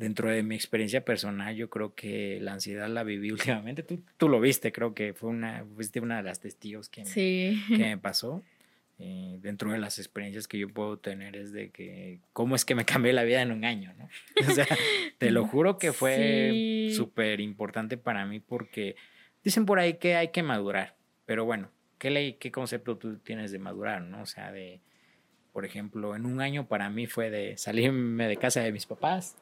Dentro 0.00 0.30
de 0.30 0.42
mi 0.42 0.54
experiencia 0.54 1.04
personal, 1.04 1.54
yo 1.54 1.70
creo 1.70 1.94
que 1.94 2.38
la 2.40 2.54
ansiedad 2.54 2.88
la 2.88 3.04
viví 3.04 3.30
últimamente. 3.32 3.82
Tú, 3.82 4.00
tú 4.16 4.28
lo 4.28 4.40
viste, 4.40 4.72
creo 4.72 4.94
que 4.94 5.14
fue 5.14 5.30
una, 5.30 5.64
fuiste 5.74 6.00
una 6.00 6.16
de 6.16 6.22
las 6.24 6.40
testigos 6.40 6.88
que, 6.88 7.04
me, 7.04 7.10
que 7.10 7.58
me 7.78 7.98
pasó. 7.98 8.42
Eh, 9.02 9.38
dentro 9.40 9.72
de 9.72 9.78
las 9.78 9.98
experiencias 9.98 10.46
que 10.46 10.58
yo 10.58 10.68
puedo 10.68 10.98
tener 10.98 11.34
es 11.34 11.52
de 11.52 11.70
que 11.70 12.20
cómo 12.34 12.54
es 12.54 12.66
que 12.66 12.74
me 12.74 12.84
cambié 12.86 13.14
la 13.14 13.24
vida 13.24 13.40
en 13.40 13.50
un 13.50 13.64
año, 13.64 13.94
¿no? 13.96 14.10
O 14.46 14.50
sea, 14.50 14.66
te 15.16 15.30
lo 15.30 15.46
juro 15.46 15.78
que 15.78 15.94
fue 15.94 16.90
súper 16.94 17.40
importante 17.40 17.96
para 17.96 18.26
mí 18.26 18.40
porque 18.40 18.96
Dicen 19.42 19.64
por 19.64 19.78
ahí 19.78 19.94
que 19.94 20.16
hay 20.16 20.28
que 20.28 20.42
madurar, 20.42 20.96
pero 21.24 21.44
bueno, 21.44 21.70
¿qué 21.98 22.10
ley, 22.10 22.34
qué 22.34 22.52
concepto 22.52 22.98
tú 22.98 23.18
tienes 23.18 23.52
de 23.52 23.58
madurar, 23.58 24.02
no? 24.02 24.20
O 24.20 24.26
sea, 24.26 24.52
de, 24.52 24.80
por 25.52 25.64
ejemplo, 25.64 26.14
en 26.14 26.26
un 26.26 26.42
año 26.42 26.66
para 26.66 26.90
mí 26.90 27.06
fue 27.06 27.30
de 27.30 27.56
salirme 27.56 28.28
de 28.28 28.36
casa 28.36 28.60
de 28.60 28.72
mis 28.72 28.84
papás, 28.84 29.36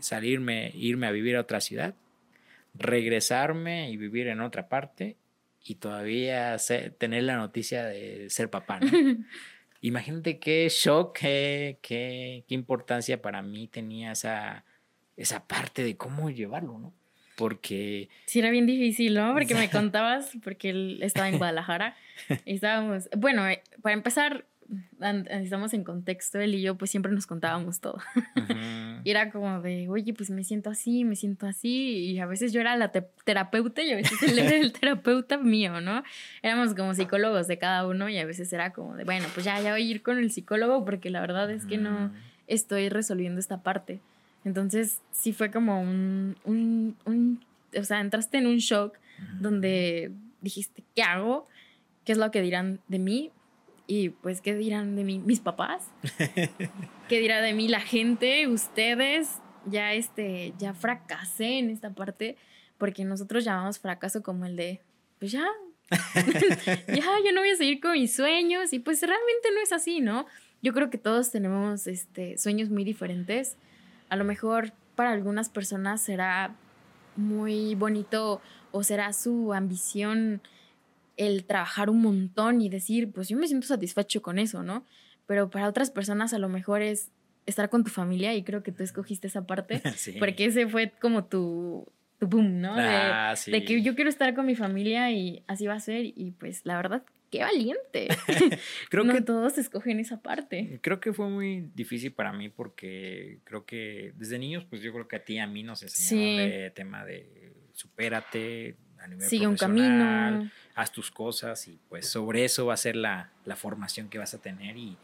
salirme, 0.00 0.72
irme 0.74 1.06
a 1.06 1.10
vivir 1.10 1.36
a 1.36 1.40
otra 1.40 1.60
ciudad, 1.60 1.94
regresarme 2.74 3.90
y 3.90 3.96
vivir 3.96 4.28
en 4.28 4.40
otra 4.40 4.68
parte 4.68 5.16
y 5.64 5.76
todavía 5.76 6.56
tener 6.98 7.24
la 7.24 7.36
noticia 7.36 7.84
de 7.84 8.30
ser 8.30 8.50
papá, 8.50 8.80
¿no? 8.80 8.90
Imagínate 9.82 10.38
qué 10.38 10.68
shock, 10.68 11.18
qué, 11.18 11.78
qué, 11.80 12.44
qué, 12.46 12.54
importancia 12.54 13.22
para 13.22 13.40
mí 13.40 13.66
tenía 13.66 14.12
esa, 14.12 14.64
esa 15.16 15.46
parte 15.46 15.82
de 15.82 15.96
cómo 15.96 16.30
llevarlo, 16.30 16.78
¿no? 16.78 16.94
Porque... 17.36 18.10
Sí, 18.26 18.40
era 18.40 18.50
bien 18.50 18.66
difícil, 18.66 19.14
¿no? 19.14 19.32
Porque 19.32 19.54
me 19.54 19.70
contabas, 19.70 20.32
porque 20.44 20.68
él 20.70 20.98
estaba 21.02 21.30
en 21.30 21.38
Guadalajara. 21.38 21.96
y 22.44 22.54
estábamos, 22.56 23.08
bueno, 23.16 23.48
eh, 23.48 23.62
para 23.80 23.94
empezar, 23.94 24.44
estamos 25.00 25.74
en 25.74 25.84
contexto, 25.84 26.38
él 26.38 26.54
y 26.54 26.62
yo 26.62 26.76
pues 26.76 26.90
siempre 26.90 27.12
nos 27.12 27.26
contábamos 27.26 27.80
todo. 27.80 27.98
y 29.04 29.10
era 29.10 29.30
como 29.30 29.60
de, 29.60 29.88
oye, 29.88 30.12
pues 30.14 30.30
me 30.30 30.44
siento 30.44 30.70
así, 30.70 31.04
me 31.04 31.16
siento 31.16 31.46
así. 31.46 32.10
Y 32.10 32.18
a 32.18 32.26
veces 32.26 32.52
yo 32.52 32.60
era 32.60 32.76
la 32.76 32.92
terapeuta 32.92 33.82
y 33.82 33.92
a 33.92 33.96
veces 33.96 34.22
él 34.22 34.38
era 34.38 34.56
el 34.56 34.72
terapeuta 34.80 35.38
mío, 35.38 35.80
¿no? 35.80 36.02
Éramos 36.42 36.74
como 36.74 36.94
psicólogos 36.94 37.48
de 37.48 37.58
cada 37.58 37.86
uno 37.86 38.08
y 38.08 38.18
a 38.18 38.26
veces 38.26 38.52
era 38.52 38.72
como 38.72 38.96
de, 38.96 39.04
bueno, 39.04 39.26
pues 39.34 39.44
ya, 39.44 39.60
ya 39.60 39.72
voy 39.72 39.82
a 39.82 39.86
ir 39.86 40.02
con 40.02 40.18
el 40.18 40.30
psicólogo 40.30 40.84
porque 40.84 41.10
la 41.10 41.20
verdad 41.20 41.50
es 41.50 41.66
que 41.66 41.78
no 41.78 42.12
estoy 42.46 42.88
resolviendo 42.88 43.40
esta 43.40 43.62
parte. 43.62 44.00
Entonces 44.44 45.00
sí 45.12 45.32
fue 45.32 45.50
como 45.50 45.80
un, 45.80 46.36
un, 46.44 46.96
un 47.04 47.44
o 47.76 47.84
sea, 47.84 48.00
entraste 48.00 48.38
en 48.38 48.46
un 48.46 48.58
shock 48.58 48.98
donde 49.38 50.12
dijiste, 50.40 50.82
¿qué 50.94 51.02
hago? 51.02 51.46
¿Qué 52.04 52.12
es 52.12 52.18
lo 52.18 52.30
que 52.30 52.40
dirán 52.40 52.80
de 52.88 52.98
mí? 52.98 53.30
Y 53.90 54.10
pues, 54.10 54.40
¿qué 54.40 54.54
dirán 54.54 54.94
de 54.94 55.02
mí 55.02 55.18
mis 55.18 55.40
papás? 55.40 55.82
¿Qué 57.08 57.18
dirá 57.18 57.40
de 57.40 57.54
mí 57.54 57.66
la 57.66 57.80
gente, 57.80 58.46
ustedes? 58.46 59.38
Ya 59.66 59.94
este, 59.94 60.54
ya 60.58 60.74
fracasé 60.74 61.58
en 61.58 61.70
esta 61.70 61.90
parte, 61.90 62.36
porque 62.78 63.04
nosotros 63.04 63.42
llamamos 63.42 63.80
fracaso 63.80 64.22
como 64.22 64.46
el 64.46 64.54
de, 64.54 64.80
pues 65.18 65.32
ya, 65.32 65.44
ya, 66.86 67.04
yo 67.24 67.32
no 67.34 67.40
voy 67.40 67.50
a 67.50 67.56
seguir 67.56 67.80
con 67.80 67.94
mis 67.94 68.14
sueños. 68.14 68.72
Y 68.72 68.78
pues 68.78 69.00
realmente 69.00 69.48
no 69.52 69.60
es 69.60 69.72
así, 69.72 69.98
¿no? 70.00 70.24
Yo 70.62 70.72
creo 70.72 70.88
que 70.88 70.98
todos 70.98 71.32
tenemos 71.32 71.88
este, 71.88 72.38
sueños 72.38 72.70
muy 72.70 72.84
diferentes. 72.84 73.56
A 74.08 74.14
lo 74.14 74.22
mejor 74.22 74.72
para 74.94 75.10
algunas 75.10 75.48
personas 75.48 76.00
será 76.00 76.54
muy 77.16 77.74
bonito 77.74 78.40
o 78.70 78.84
será 78.84 79.12
su 79.12 79.52
ambición 79.52 80.42
el 81.20 81.44
trabajar 81.44 81.90
un 81.90 82.00
montón 82.00 82.62
y 82.62 82.70
decir, 82.70 83.12
pues 83.12 83.28
yo 83.28 83.36
me 83.36 83.46
siento 83.46 83.66
satisfecho 83.66 84.22
con 84.22 84.38
eso, 84.38 84.62
¿no? 84.62 84.86
Pero 85.26 85.50
para 85.50 85.68
otras 85.68 85.90
personas 85.90 86.32
a 86.32 86.38
lo 86.38 86.48
mejor 86.48 86.80
es 86.80 87.10
estar 87.44 87.68
con 87.68 87.84
tu 87.84 87.90
familia 87.90 88.34
y 88.34 88.42
creo 88.42 88.62
que 88.62 88.72
tú 88.72 88.82
escogiste 88.82 89.26
esa 89.26 89.46
parte 89.46 89.82
porque 90.18 90.46
ese 90.46 90.66
fue 90.66 90.92
como 90.98 91.26
tu, 91.26 91.86
tu 92.18 92.26
boom, 92.26 92.62
¿no? 92.62 92.74
Ah, 92.74 93.34
de, 93.46 93.64
que 93.66 93.82
yo 93.82 93.94
quiero 93.94 94.08
estar 94.08 94.34
con 94.34 94.46
mi 94.46 94.56
familia 94.56 95.10
y 95.10 95.44
así 95.46 95.66
va 95.66 95.74
a 95.74 95.80
ser 95.80 96.06
y 96.06 96.30
pues 96.38 96.64
la 96.64 96.76
verdad, 96.76 97.02
qué 97.30 97.40
valiente. 97.40 98.08
creo 98.88 99.04
no 99.04 99.12
que 99.12 99.20
todos 99.20 99.58
escogen 99.58 100.00
esa 100.00 100.22
parte. 100.22 100.80
Creo 100.80 101.00
que 101.00 101.12
fue 101.12 101.28
muy 101.28 101.68
difícil 101.74 102.12
para 102.12 102.32
mí 102.32 102.48
porque 102.48 103.40
creo 103.44 103.66
que 103.66 104.14
desde 104.16 104.38
niños 104.38 104.64
pues 104.70 104.80
yo 104.80 104.90
creo 104.94 105.06
que 105.06 105.16
a 105.16 105.24
ti 105.24 105.34
y 105.34 105.38
a 105.38 105.46
mí 105.46 105.64
nos 105.64 105.82
enseñaron 105.82 106.50
el 106.50 106.72
tema 106.72 107.04
de 107.04 107.52
supérate, 107.74 108.78
Sigue 109.20 109.46
un 109.46 109.56
camino. 109.56 110.50
Haz 110.80 110.92
tus 110.92 111.10
cosas 111.10 111.68
y 111.68 111.78
pues 111.88 112.08
sobre 112.08 112.44
eso 112.44 112.66
va 112.66 112.74
a 112.74 112.78
ser 112.78 112.96
la, 112.96 113.30
la 113.44 113.56
formación 113.56 114.08
que 114.08 114.18
vas 114.18 114.32
a 114.32 114.38
tener 114.38 114.76
y, 114.76 114.96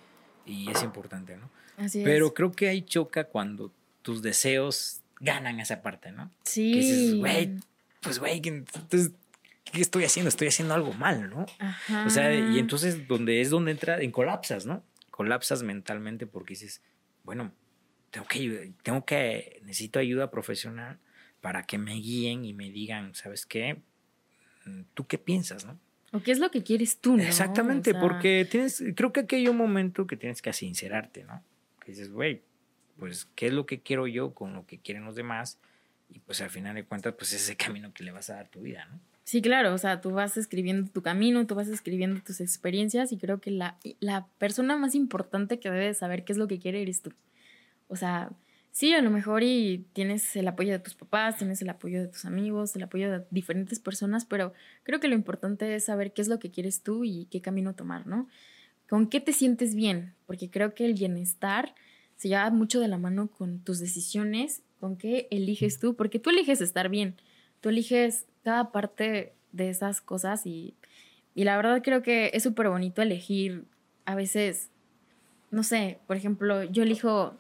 y 0.47 0.71
es 0.71 0.83
importante, 0.83 1.37
¿no? 1.37 1.50
Así 1.76 2.02
Pero 2.02 2.33
creo 2.33 2.52
que 2.52 2.68
ahí 2.68 2.83
choca 2.83 3.25
cuando 3.25 3.73
tus 4.02 4.23
deseos 4.23 5.02
ganan 5.21 5.61
esa 5.61 5.83
parte, 5.83 6.12
¿no? 6.12 6.30
Sí. 6.45 6.73
Que 6.73 6.78
dices, 6.78 7.14
güey, 7.16 7.56
pues 8.00 8.18
güey, 8.18 8.40
entonces, 8.45 9.12
¿qué 9.64 9.80
estoy 9.80 10.04
haciendo? 10.04 10.28
Estoy 10.28 10.49
haciendo 10.49 10.75
algo 10.75 10.92
mal, 10.95 11.28
¿no? 11.28 11.45
Ajá. 11.59 12.06
O 12.06 12.11
sea, 12.11 12.33
y 12.35 12.59
entonces 12.59 13.06
donde 13.09 13.40
es 13.40 13.50
donde 13.50 13.73
entra 13.73 14.00
en 14.00 14.12
colapsas, 14.12 14.64
¿no? 14.64 14.83
Colapsas 15.11 15.62
mentalmente 15.62 16.26
porque 16.26 16.54
dices, 16.54 16.80
bueno, 17.25 17.52
tengo 18.11 18.26
que, 18.28 18.73
tengo 18.83 19.04
que, 19.04 19.61
necesito 19.64 19.99
ayuda 19.99 20.30
profesional 20.30 20.99
para 21.40 21.64
que 21.64 21.78
me 21.78 21.95
guíen 21.95 22.45
y 22.45 22.54
me 22.54 22.71
digan, 22.71 23.14
¿sabes 23.14 23.45
qué? 23.45 23.83
¿Tú 24.94 25.06
qué 25.06 25.18
piensas, 25.18 25.64
no? 25.64 25.78
¿O 26.12 26.20
qué 26.20 26.32
es 26.32 26.38
lo 26.38 26.50
que 26.50 26.62
quieres 26.62 26.99
tú, 26.99 27.16
no? 27.16 27.23
Exactamente, 27.23 27.94
porque 27.94 28.46
tienes, 28.50 28.82
creo 28.94 29.12
que 29.12 29.20
aquí 29.20 29.37
hay 29.37 29.49
un 29.49 29.56
momento 29.56 30.06
que 30.06 30.16
tienes 30.16 30.40
que 30.40 30.52
sincerarte, 30.52 31.25
¿no? 31.25 31.42
Que 31.80 31.92
dices, 31.92 32.11
güey, 32.11 32.42
pues, 32.99 33.28
¿qué 33.35 33.49
es 33.49 33.52
lo 33.52 33.66
que 33.66 33.80
quiero 33.80 34.06
yo 34.06 34.32
con 34.32 34.54
lo 34.54 34.66
que 34.66 34.78
quieren 34.78 35.04
los 35.04 35.14
demás? 35.14 35.58
Y 36.08 36.20
pues 36.20 36.40
al 36.40 36.50
final 36.50 36.75
de 36.75 36.85
cuentas, 36.85 37.14
pues 37.18 37.32
es 37.32 37.42
ese 37.42 37.56
camino 37.56 37.92
que 37.92 38.04
le 38.04 38.12
vas 38.12 38.30
a 38.30 38.37
dar 38.37 38.49
tu 38.49 38.61
vida, 38.61 38.87
¿no? 38.87 39.00
Sí, 39.25 39.42
claro, 39.42 39.75
o 39.75 39.78
sea, 39.78 40.00
tú 40.00 40.12
vas 40.12 40.37
escribiendo 40.37 40.88
tu 40.88 41.02
camino, 41.02 41.44
tú 41.49 41.56
vas 41.56 41.66
escribiendo 41.66 42.20
tus 42.20 42.40
experiencias 42.40 43.11
y 43.11 43.18
creo 43.18 43.40
que 43.40 43.50
la, 43.50 43.76
la 43.99 44.28
persona 44.38 44.76
más 44.76 44.94
importante 44.94 45.58
que 45.58 45.68
debe 45.68 45.92
saber 45.94 46.25
qué 46.25 46.32
es 46.32 46.38
lo 46.38 46.46
que 46.46 46.61
quiere 46.61 46.80
eres 46.80 47.02
tú. 47.02 47.12
O 47.88 47.96
sea, 47.96 48.30
sí, 48.76 48.92
a 48.92 49.00
lo 49.00 49.11
mejor 49.11 49.42
y 49.42 49.87
tienes 49.95 50.37
el 50.37 50.47
apoyo 50.49 50.73
de 50.73 50.78
tus 50.78 50.95
papás, 50.95 51.38
tienes 51.38 51.62
el 51.62 51.71
apoyo 51.71 51.99
de 51.99 52.09
tus 52.09 52.26
amigos, 52.26 52.76
el 52.76 52.83
apoyo 52.83 53.11
de 53.11 53.25
diferentes 53.30 53.80
personas, 53.80 54.26
pero 54.26 54.52
creo 54.83 55.00
que 55.00 55.09
lo 55.09 55.14
importante 55.14 55.75
es 55.75 55.87
saber 55.87 56.12
qué 56.12 56.21
es 56.21 56.28
lo 56.28 56.38
que 56.38 56.50
quieres 56.50 56.83
tú 56.83 57.02
y 57.02 57.25
qué 57.30 57.40
camino 57.40 57.75
tomar, 57.75 58.06
¿no? 58.06 58.28
¿Con 58.87 59.09
qué 59.09 59.18
te 59.18 59.33
sientes 59.33 59.75
bien? 59.75 60.12
Porque 60.26 60.50
creo 60.50 60.75
que 60.75 60.85
el 60.85 60.92
bienestar 60.92 61.75
se 62.16 62.28
lleva 62.28 62.50
mucho 62.50 62.78
de 62.78 62.88
la 62.88 62.99
mano 62.99 63.28
con 63.28 63.61
tus 63.61 63.78
decisiones, 63.78 64.61
con 64.78 64.99
qué 64.99 65.26
eliges 65.30 65.78
tú, 65.78 65.97
porque 65.97 66.18
tú 66.18 66.28
eliges 66.28 66.61
estar 66.61 66.90
bien, 66.90 67.16
tú 67.62 67.71
eliges 67.71 68.26
cada 68.45 68.73
parte 68.73 69.33
de 69.52 69.71
esas 69.71 70.02
cosas 70.02 70.45
y, 70.45 70.75
y 71.35 71.45
la 71.45 71.56
verdad 71.56 71.80
creo 71.83 72.02
que 72.02 72.30
es 72.35 72.42
súper 72.42 72.68
bonito 72.68 73.00
elegir 73.00 73.64
a 74.04 74.14
veces, 74.14 74.68
no 75.50 75.62
sé, 75.62 75.99
por 76.06 76.18
ejemplo, 76.18 76.62
yo 76.64 76.83
elijo 76.83 77.35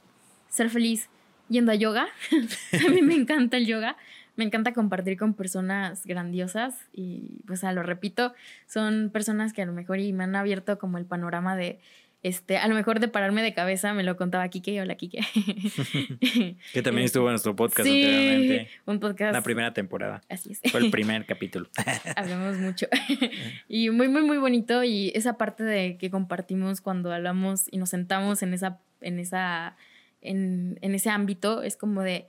ser 0.48 0.70
feliz 0.70 1.10
yendo 1.48 1.72
a 1.72 1.74
yoga. 1.74 2.08
a 2.86 2.90
mí 2.90 3.02
me 3.02 3.14
encanta 3.14 3.56
el 3.56 3.66
yoga. 3.66 3.96
Me 4.36 4.44
encanta 4.44 4.72
compartir 4.74 5.16
con 5.16 5.32
personas 5.32 6.04
grandiosas 6.04 6.74
y, 6.92 7.40
pues, 7.46 7.64
a 7.64 7.72
lo 7.72 7.82
repito, 7.82 8.34
son 8.66 9.10
personas 9.10 9.54
que 9.54 9.62
a 9.62 9.66
lo 9.66 9.72
mejor 9.72 9.98
y 9.98 10.12
me 10.12 10.24
han 10.24 10.36
abierto 10.36 10.78
como 10.78 10.98
el 10.98 11.06
panorama 11.06 11.56
de, 11.56 11.80
este, 12.22 12.58
a 12.58 12.66
lo 12.66 12.74
mejor 12.74 12.98
de 12.98 13.06
pararme 13.08 13.40
de 13.42 13.54
cabeza, 13.54 13.94
me 13.94 14.02
lo 14.02 14.16
contaba 14.16 14.48
Kike, 14.48 14.80
hola 14.80 14.96
Kike. 14.96 15.20
que 16.72 16.82
también 16.82 17.04
estuvo 17.04 17.26
en 17.28 17.34
nuestro 17.34 17.54
podcast 17.54 17.88
sí, 17.88 18.04
anteriormente. 18.04 18.70
un 18.84 18.98
podcast. 18.98 19.32
La 19.32 19.42
primera 19.42 19.72
temporada. 19.72 20.20
Así 20.28 20.52
es. 20.52 20.60
Fue 20.72 20.80
el 20.80 20.90
primer 20.90 21.24
capítulo. 21.24 21.68
Hablamos 22.16 22.58
mucho. 22.58 22.88
y 23.68 23.90
muy, 23.90 24.08
muy, 24.08 24.22
muy 24.22 24.38
bonito 24.38 24.82
y 24.82 25.12
esa 25.14 25.38
parte 25.38 25.62
de 25.62 25.98
que 25.98 26.10
compartimos 26.10 26.80
cuando 26.80 27.12
hablamos 27.12 27.68
y 27.70 27.78
nos 27.78 27.90
sentamos 27.90 28.42
en 28.42 28.54
esa, 28.54 28.80
en 29.00 29.20
esa 29.20 29.76
en, 30.30 30.78
ese 30.80 31.10
ámbito, 31.10 31.62
es 31.62 31.76
como 31.76 32.02
de, 32.02 32.26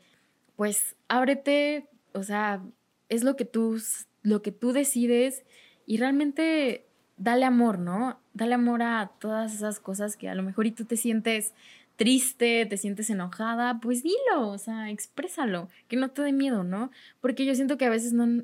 pues 0.55 0.95
ábrete, 1.07 1.87
o 2.13 2.23
sea, 2.23 2.63
es 3.09 3.23
lo 3.23 3.35
que 3.35 3.45
tú, 3.45 3.81
lo 4.23 4.41
que 4.41 4.51
tú 4.51 4.71
decides 4.71 5.43
y 5.85 5.97
realmente 5.97 6.85
dale 7.17 7.45
amor, 7.45 7.79
¿no? 7.79 8.19
Dale 8.33 8.55
amor 8.55 8.83
a 8.83 9.11
todas 9.19 9.53
esas 9.53 9.79
cosas 9.79 10.17
que 10.17 10.29
a 10.29 10.35
lo 10.35 10.43
mejor 10.43 10.67
y 10.67 10.71
tú 10.71 10.85
te 10.85 10.97
sientes 10.97 11.53
triste, 11.95 12.65
te 12.67 12.77
sientes 12.77 13.09
enojada, 13.09 13.79
pues 13.79 14.03
dilo, 14.03 14.49
o 14.49 14.57
sea, 14.57 14.91
exprésalo, 14.91 15.67
que 15.87 15.97
no 15.97 16.11
te 16.11 16.21
dé 16.21 16.31
miedo, 16.31 16.63
¿no? 16.63 16.91
Porque 17.21 17.45
yo 17.45 17.55
siento 17.55 17.77
que 17.77 17.85
a 17.85 17.89
veces 17.89 18.13
no, 18.13 18.43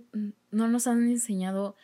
no 0.51 0.67
nos 0.67 0.87
han 0.87 1.03
enseñado, 1.03 1.75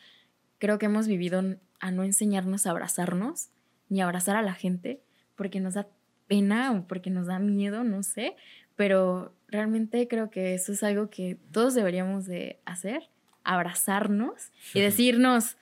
creo 0.58 0.80
que 0.80 0.88
hemos 0.88 1.08
vivido 1.08 1.58
a 1.80 1.92
no 1.92 2.04
enseñarnos 2.04 2.66
a 2.66 2.72
abrazarnos, 2.72 3.50
ni 3.88 4.02
a 4.02 4.06
abrazar 4.06 4.36
a 4.36 4.42
la 4.42 4.54
gente, 4.54 5.02
porque 5.36 5.60
nos 5.60 5.76
da 5.76 5.88
pena 6.30 6.72
o 6.72 6.88
porque 6.88 7.10
nos 7.10 7.28
da 7.28 7.40
miedo, 7.40 7.84
no 7.84 8.04
sé, 8.04 8.38
pero 8.78 9.34
realmente 9.50 10.08
creo 10.08 10.30
que 10.30 10.54
eso 10.54 10.72
es 10.72 10.84
algo 10.84 11.10
que 11.10 11.38
todos 11.52 11.74
deberíamos 11.74 12.26
de 12.26 12.60
hacer, 12.64 13.10
abrazarnos 13.44 14.52
y 14.74 14.80
decirnos, 14.80 15.58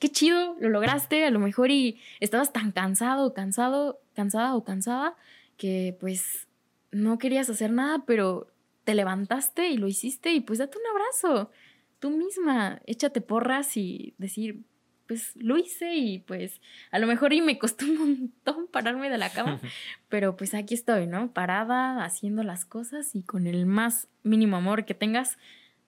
qué 0.00 0.08
chido, 0.08 0.56
lo 0.60 0.70
lograste, 0.70 1.26
a 1.26 1.30
lo 1.30 1.40
mejor 1.40 1.70
y 1.70 2.00
estabas 2.20 2.52
tan 2.52 2.72
cansado, 2.72 3.34
cansado, 3.34 4.00
cansada 4.14 4.54
o 4.54 4.64
cansada 4.64 5.14
que 5.56 5.96
pues 6.00 6.46
no 6.92 7.18
querías 7.18 7.50
hacer 7.50 7.72
nada, 7.72 8.04
pero 8.06 8.46
te 8.84 8.94
levantaste 8.94 9.68
y 9.68 9.76
lo 9.76 9.88
hiciste 9.88 10.32
y 10.32 10.40
pues 10.40 10.60
date 10.60 10.78
un 10.78 10.96
abrazo. 10.96 11.50
Tú 11.98 12.10
misma, 12.10 12.80
échate 12.86 13.20
porras 13.20 13.76
y 13.76 14.14
decir, 14.18 14.62
pues 15.08 15.32
lo 15.36 15.56
hice 15.56 15.94
y 15.94 16.18
pues 16.20 16.60
a 16.92 16.98
lo 16.98 17.06
mejor 17.06 17.32
y 17.32 17.40
me 17.40 17.58
costó 17.58 17.86
un 17.86 17.96
montón 17.96 18.68
pararme 18.68 19.10
de 19.10 19.18
la 19.18 19.30
cama, 19.30 19.58
pero 20.08 20.36
pues 20.36 20.54
aquí 20.54 20.74
estoy, 20.74 21.06
¿no? 21.06 21.32
Parada, 21.32 22.04
haciendo 22.04 22.44
las 22.44 22.64
cosas 22.64 23.16
y 23.16 23.22
con 23.22 23.46
el 23.46 23.66
más 23.66 24.08
mínimo 24.22 24.58
amor 24.58 24.84
que 24.84 24.94
tengas, 24.94 25.38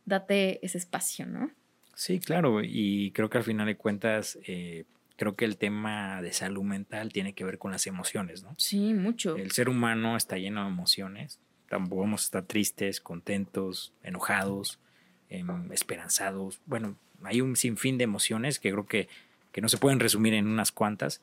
date 0.06 0.64
ese 0.64 0.78
espacio, 0.78 1.26
¿no? 1.26 1.50
Sí, 1.94 2.18
claro, 2.18 2.62
y 2.64 3.12
creo 3.12 3.28
que 3.28 3.38
al 3.38 3.44
final 3.44 3.66
de 3.66 3.76
cuentas, 3.76 4.38
eh, 4.46 4.86
creo 5.16 5.36
que 5.36 5.44
el 5.44 5.58
tema 5.58 6.22
de 6.22 6.32
salud 6.32 6.62
mental 6.62 7.12
tiene 7.12 7.34
que 7.34 7.44
ver 7.44 7.58
con 7.58 7.72
las 7.72 7.86
emociones, 7.86 8.42
¿no? 8.42 8.54
Sí, 8.56 8.94
mucho. 8.94 9.36
El 9.36 9.50
ser 9.50 9.68
humano 9.68 10.16
está 10.16 10.38
lleno 10.38 10.62
de 10.62 10.70
emociones, 10.70 11.38
tampoco 11.68 12.00
vamos 12.00 12.22
a 12.22 12.24
estar 12.24 12.44
tristes, 12.46 13.02
contentos, 13.02 13.92
enojados, 14.02 14.80
em, 15.28 15.70
esperanzados, 15.72 16.62
bueno, 16.64 16.96
hay 17.24 17.40
un 17.40 17.56
sinfín 17.56 17.98
de 17.98 18.04
emociones 18.04 18.58
que 18.58 18.70
creo 18.70 18.86
que, 18.86 19.08
que 19.52 19.60
no 19.60 19.68
se 19.68 19.78
pueden 19.78 20.00
resumir 20.00 20.34
en 20.34 20.46
unas 20.46 20.72
cuantas, 20.72 21.20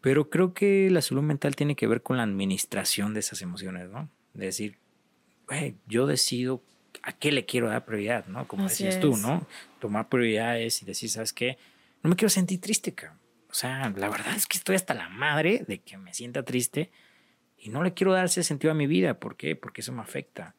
pero 0.00 0.30
creo 0.30 0.54
que 0.54 0.88
la 0.90 1.02
salud 1.02 1.22
mental 1.22 1.56
tiene 1.56 1.76
que 1.76 1.86
ver 1.86 2.02
con 2.02 2.16
la 2.16 2.22
administración 2.22 3.14
de 3.14 3.20
esas 3.20 3.42
emociones, 3.42 3.88
¿no? 3.90 4.08
De 4.34 4.46
decir, 4.46 4.78
yo 5.86 6.06
decido 6.06 6.62
a 7.02 7.12
qué 7.12 7.32
le 7.32 7.44
quiero 7.44 7.68
dar 7.68 7.84
prioridad, 7.84 8.26
¿no? 8.26 8.46
Como 8.46 8.64
decías 8.64 9.00
tú, 9.00 9.16
¿no? 9.16 9.46
Tomar 9.80 10.08
prioridades 10.08 10.82
y 10.82 10.84
decir, 10.84 11.10
¿sabes 11.10 11.32
qué? 11.32 11.58
No 12.02 12.10
me 12.10 12.16
quiero 12.16 12.30
sentir 12.30 12.60
triste, 12.60 12.94
cabrón. 12.94 13.18
O 13.50 13.54
sea, 13.54 13.92
la 13.96 14.08
verdad 14.08 14.34
es 14.36 14.46
que 14.46 14.56
estoy 14.56 14.76
hasta 14.76 14.94
la 14.94 15.08
madre 15.08 15.64
de 15.66 15.80
que 15.80 15.98
me 15.98 16.14
sienta 16.14 16.44
triste 16.44 16.90
y 17.58 17.68
no 17.68 17.82
le 17.82 17.94
quiero 17.94 18.12
dar 18.12 18.26
ese 18.26 18.44
sentido 18.44 18.70
a 18.70 18.74
mi 18.74 18.86
vida. 18.86 19.18
¿Por 19.18 19.36
qué? 19.36 19.56
Porque 19.56 19.80
eso 19.80 19.92
me 19.92 20.02
afecta. 20.02 20.54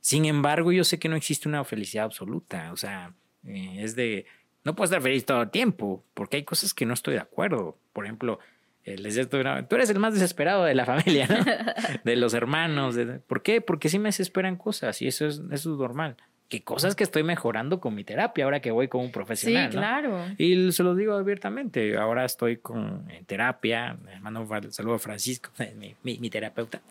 Sin 0.00 0.24
embargo, 0.24 0.72
yo 0.72 0.82
sé 0.82 0.98
que 0.98 1.08
no 1.08 1.16
existe 1.16 1.48
una 1.48 1.62
felicidad 1.64 2.06
absoluta. 2.06 2.72
O 2.72 2.76
sea, 2.76 3.14
eh, 3.46 3.76
es 3.78 3.96
de, 3.96 4.26
no 4.64 4.74
puedo 4.74 4.84
estar 4.84 5.02
feliz 5.02 5.24
todo 5.24 5.42
el 5.42 5.50
tiempo, 5.50 6.04
porque 6.14 6.36
hay 6.38 6.44
cosas 6.44 6.74
que 6.74 6.86
no 6.86 6.94
estoy 6.94 7.14
de 7.14 7.20
acuerdo. 7.20 7.78
Por 7.92 8.04
ejemplo, 8.04 8.38
eh, 8.84 8.96
les 8.98 9.28
tú 9.28 9.36
eres 9.36 9.90
el 9.90 9.98
más 9.98 10.14
desesperado 10.14 10.64
de 10.64 10.74
la 10.74 10.84
familia, 10.86 11.26
¿no? 11.26 11.44
de 12.04 12.16
los 12.16 12.34
hermanos. 12.34 12.96
¿Por 13.26 13.42
qué? 13.42 13.60
Porque 13.60 13.88
sí 13.88 13.98
me 13.98 14.08
desesperan 14.08 14.56
cosas 14.56 15.00
y 15.02 15.06
eso 15.06 15.26
es, 15.26 15.40
eso 15.50 15.72
es 15.72 15.78
normal. 15.78 16.16
Que 16.48 16.62
cosas 16.62 16.94
que 16.94 17.02
estoy 17.02 17.22
mejorando 17.22 17.80
con 17.80 17.94
mi 17.94 18.04
terapia 18.04 18.44
ahora 18.44 18.60
que 18.60 18.70
voy 18.70 18.86
con 18.88 19.00
un 19.00 19.10
profesional. 19.10 19.72
Sí, 19.72 19.78
claro. 19.78 20.26
Y 20.36 20.70
se 20.72 20.82
lo 20.82 20.94
digo 20.94 21.14
abiertamente. 21.14 21.96
Ahora 21.96 22.26
estoy 22.26 22.58
con, 22.58 23.10
en 23.10 23.24
terapia. 23.24 23.96
Un 24.22 24.72
saludo 24.72 24.96
a 24.96 24.98
Francisco, 24.98 25.50
mi, 26.02 26.18
mi, 26.18 26.28
terapeuta. 26.28 26.82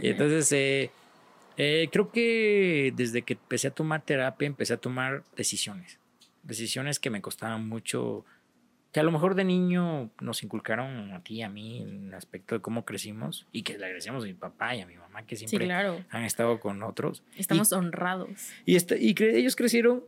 Y 0.00 0.08
entonces, 0.08 0.50
eh, 0.50 0.90
eh, 1.56 1.88
creo 1.92 2.10
que 2.10 2.92
desde 2.96 3.22
que 3.22 3.34
empecé 3.34 3.68
a 3.68 3.70
tomar 3.70 4.02
terapia, 4.02 4.46
empecé 4.46 4.74
a 4.74 4.76
tomar 4.76 5.24
decisiones. 5.36 5.98
Decisiones 6.42 6.98
que 6.98 7.10
me 7.10 7.20
costaban 7.22 7.68
mucho 7.68 8.24
que 8.94 9.00
a 9.00 9.02
lo 9.02 9.10
mejor 9.10 9.34
de 9.34 9.42
niño 9.42 10.12
nos 10.20 10.44
inculcaron 10.44 11.12
a 11.12 11.20
ti 11.20 11.34
y 11.34 11.42
a 11.42 11.48
mí 11.48 11.82
en 11.82 12.06
el 12.08 12.14
aspecto 12.14 12.54
de 12.54 12.60
cómo 12.60 12.84
crecimos 12.84 13.44
y 13.50 13.62
que 13.62 13.76
le 13.76 13.86
agradecemos 13.86 14.22
a 14.22 14.26
mi 14.26 14.34
papá 14.34 14.76
y 14.76 14.82
a 14.82 14.86
mi 14.86 14.96
mamá 14.96 15.26
que 15.26 15.34
siempre 15.34 15.68
han 15.72 16.22
estado 16.22 16.60
con 16.60 16.80
otros. 16.84 17.24
Estamos 17.36 17.72
honrados. 17.72 18.52
Y, 18.64 18.76
este, 18.76 18.96
y 19.00 19.16
ellos 19.18 19.56
crecieron, 19.56 20.04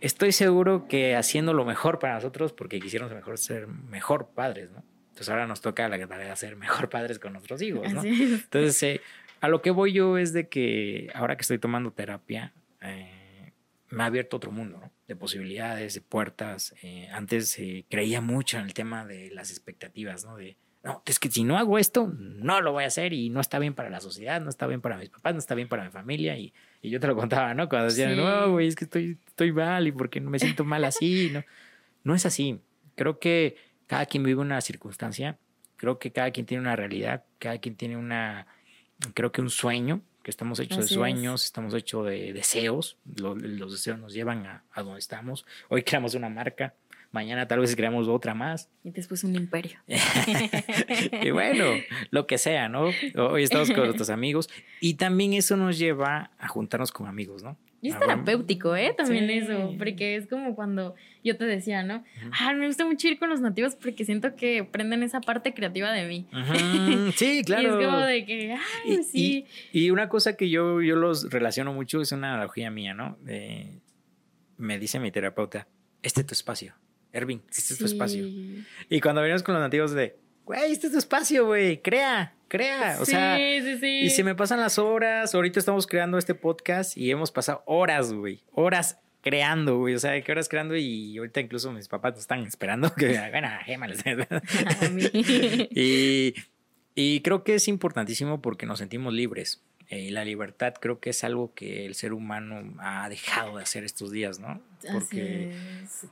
estoy 0.00 0.32
seguro 0.32 0.88
que 0.88 1.16
haciendo 1.16 1.52
lo 1.52 1.66
mejor 1.66 1.98
para 1.98 2.14
nosotros 2.14 2.54
porque 2.54 2.80
quisieron 2.80 3.12
mejor 3.14 3.36
ser 3.36 3.66
mejor 3.66 4.30
padres, 4.34 4.70
¿no? 4.70 4.82
Entonces 5.08 5.28
ahora 5.28 5.46
nos 5.46 5.60
toca 5.60 5.86
la 5.88 6.06
tarea 6.06 6.30
de 6.30 6.36
ser 6.36 6.56
mejor 6.56 6.88
padres 6.90 7.18
con 7.18 7.34
nuestros 7.34 7.60
hijos, 7.60 7.92
¿no? 7.92 8.02
Entonces, 8.02 8.82
eh, 8.84 9.00
a 9.40 9.48
lo 9.48 9.62
que 9.62 9.70
voy 9.70 9.92
yo 9.92 10.18
es 10.18 10.32
de 10.32 10.48
que 10.48 11.10
ahora 11.14 11.36
que 11.36 11.42
estoy 11.42 11.58
tomando 11.58 11.92
terapia, 11.92 12.52
eh, 12.80 13.52
me 13.90 14.02
ha 14.02 14.06
abierto 14.06 14.36
otro 14.36 14.50
mundo 14.50 14.90
de 15.06 15.16
posibilidades, 15.16 15.94
de 15.94 16.00
puertas. 16.00 16.74
Eh, 16.82 17.08
antes 17.12 17.58
eh, 17.58 17.84
creía 17.88 18.20
mucho 18.20 18.58
en 18.58 18.64
el 18.64 18.74
tema 18.74 19.06
de 19.06 19.30
las 19.30 19.50
expectativas, 19.50 20.24
¿no? 20.24 20.36
De, 20.36 20.56
no, 20.82 21.02
es 21.06 21.18
que 21.18 21.30
si 21.30 21.44
no 21.44 21.58
hago 21.58 21.78
esto, 21.78 22.12
no 22.16 22.60
lo 22.60 22.72
voy 22.72 22.84
a 22.84 22.88
hacer 22.88 23.12
y 23.12 23.30
no 23.30 23.40
está 23.40 23.58
bien 23.58 23.74
para 23.74 23.90
la 23.90 24.00
sociedad, 24.00 24.40
no 24.40 24.50
está 24.50 24.66
bien 24.66 24.80
para 24.80 24.96
mis 24.96 25.08
papás, 25.08 25.32
no 25.32 25.38
está 25.38 25.54
bien 25.54 25.68
para 25.68 25.84
mi 25.84 25.90
familia. 25.90 26.36
Y, 26.36 26.52
y 26.82 26.90
yo 26.90 27.00
te 27.00 27.06
lo 27.06 27.16
contaba, 27.16 27.54
¿no? 27.54 27.68
Cuando 27.68 27.88
decían, 27.88 28.16
no, 28.16 28.52
güey, 28.52 28.68
es 28.68 28.76
que 28.76 28.84
estoy, 28.84 29.18
estoy 29.26 29.52
mal 29.52 29.86
y 29.86 29.92
porque 29.92 30.20
no 30.20 30.30
me 30.30 30.38
siento 30.38 30.64
mal 30.64 30.84
así, 30.84 31.30
¿no? 31.32 31.44
No 32.04 32.14
es 32.14 32.26
así. 32.26 32.60
Creo 32.94 33.18
que 33.18 33.56
cada 33.86 34.06
quien 34.06 34.22
vive 34.22 34.40
una 34.40 34.60
circunstancia, 34.60 35.38
creo 35.76 35.98
que 35.98 36.12
cada 36.12 36.30
quien 36.30 36.46
tiene 36.46 36.60
una 36.60 36.76
realidad, 36.76 37.24
cada 37.38 37.58
quien 37.58 37.74
tiene 37.74 37.96
una, 37.96 38.46
creo 39.14 39.32
que 39.32 39.40
un 39.40 39.50
sueño 39.50 40.02
estamos 40.30 40.60
hechos 40.60 40.78
de 40.78 40.94
sueños, 40.94 41.44
estamos 41.44 41.74
hechos 41.74 42.06
de 42.06 42.32
deseos, 42.32 42.96
los, 43.16 43.72
deseos 43.72 43.98
nos 43.98 44.12
llevan 44.12 44.46
a, 44.46 44.64
a, 44.72 44.82
donde 44.82 44.98
estamos. 44.98 45.46
Hoy 45.68 45.82
creamos 45.82 46.14
una 46.14 46.28
marca, 46.28 46.74
mañana 47.10 47.48
tal 47.48 47.60
vez 47.60 47.74
creamos 47.74 48.08
otra 48.08 48.34
más. 48.34 48.68
Y 48.84 48.90
después 48.90 49.24
un 49.24 49.36
imperio. 49.36 49.78
y 51.22 51.30
bueno, 51.30 51.64
lo 52.10 52.26
que 52.26 52.38
sea, 52.38 52.68
¿no? 52.68 52.90
Hoy 53.16 53.42
estamos 53.42 53.70
con 53.70 53.78
nuestros 53.84 54.10
amigos 54.10 54.48
y 54.80 54.94
también 54.94 55.32
eso 55.32 55.56
nos 55.56 55.78
lleva 55.78 56.30
a 56.38 56.48
juntarnos 56.48 56.92
con 56.92 57.06
amigos, 57.06 57.42
¿no? 57.42 57.56
Y 57.80 57.90
es 57.90 57.98
terapéutico, 57.98 58.74
¿eh? 58.74 58.92
También 58.96 59.30
eso, 59.30 59.74
porque 59.78 60.16
es 60.16 60.26
como 60.26 60.56
cuando 60.56 60.96
yo 61.22 61.36
te 61.36 61.44
decía, 61.44 61.84
¿no? 61.84 62.02
Ah, 62.32 62.52
me 62.52 62.66
gusta 62.66 62.84
mucho 62.84 63.06
ir 63.06 63.18
con 63.18 63.28
los 63.28 63.40
nativos 63.40 63.76
porque 63.76 64.04
siento 64.04 64.34
que 64.34 64.64
prenden 64.64 65.04
esa 65.04 65.20
parte 65.20 65.54
creativa 65.54 65.92
de 65.92 66.06
mí. 66.06 66.26
Sí, 67.14 67.42
claro. 67.44 67.62
y 67.62 67.66
es 67.66 67.86
como 67.86 67.98
de 68.00 68.24
que, 68.24 68.56
ay, 68.84 69.02
sí. 69.04 69.46
Y, 69.72 69.90
una 69.90 70.08
cosa 70.08 70.36
que 70.36 70.50
yo, 70.50 70.82
yo 70.82 70.96
los 70.96 71.30
relaciono 71.30 71.72
mucho 71.72 72.00
es 72.00 72.12
una 72.12 72.34
analogía 72.34 72.70
mía, 72.70 72.94
¿no? 72.94 73.16
me 74.56 74.78
dice 74.78 74.98
mi 74.98 75.12
terapeuta, 75.12 75.68
este 76.02 76.22
es 76.22 76.26
tu 76.26 76.32
espacio. 76.32 76.74
Ervin, 77.12 77.42
este 77.48 77.74
es 77.74 77.78
tu 77.78 77.86
espacio. 77.86 78.26
Y 78.88 79.00
cuando 79.00 79.22
venimos 79.22 79.42
con 79.42 79.54
los 79.54 79.62
nativos 79.62 79.92
de, 79.92 80.18
güey, 80.48 80.72
este 80.72 80.86
es 80.86 80.94
tu 80.94 80.98
espacio, 80.98 81.44
güey, 81.44 81.82
crea, 81.82 82.34
crea. 82.48 82.96
O 83.02 83.04
sea, 83.04 83.36
sí, 83.36 83.78
sí. 83.78 84.00
y 84.04 84.10
si 84.10 84.24
me 84.24 84.34
pasan 84.34 84.58
las 84.58 84.78
horas, 84.78 85.34
ahorita 85.34 85.60
estamos 85.60 85.86
creando 85.86 86.16
este 86.16 86.34
podcast 86.34 86.96
y 86.96 87.10
hemos 87.10 87.30
pasado 87.30 87.62
horas, 87.66 88.14
güey, 88.14 88.42
horas 88.52 88.98
creando, 89.20 89.76
güey. 89.76 89.94
O 89.94 89.98
sea, 89.98 90.18
¿qué 90.22 90.32
horas 90.32 90.48
creando? 90.48 90.74
Y 90.74 91.18
ahorita 91.18 91.40
incluso 91.40 91.70
mis 91.70 91.86
papás 91.86 92.12
nos 92.12 92.20
están 92.20 92.46
esperando 92.46 92.94
que 92.94 93.20
bueno, 93.30 93.50
y, 95.70 96.34
y 96.94 97.20
creo 97.20 97.44
que 97.44 97.56
es 97.56 97.68
importantísimo 97.68 98.40
porque 98.40 98.64
nos 98.64 98.78
sentimos 98.78 99.12
libres. 99.12 99.62
Y 99.90 100.10
la 100.10 100.24
libertad 100.24 100.74
creo 100.80 100.98
que 100.98 101.10
es 101.10 101.24
algo 101.24 101.52
que 101.54 101.84
el 101.84 101.94
ser 101.94 102.14
humano 102.14 102.74
ha 102.78 103.06
dejado 103.10 103.58
de 103.58 103.62
hacer 103.62 103.84
estos 103.84 104.10
días, 104.10 104.38
¿no? 104.38 104.62
Porque, 104.92 105.52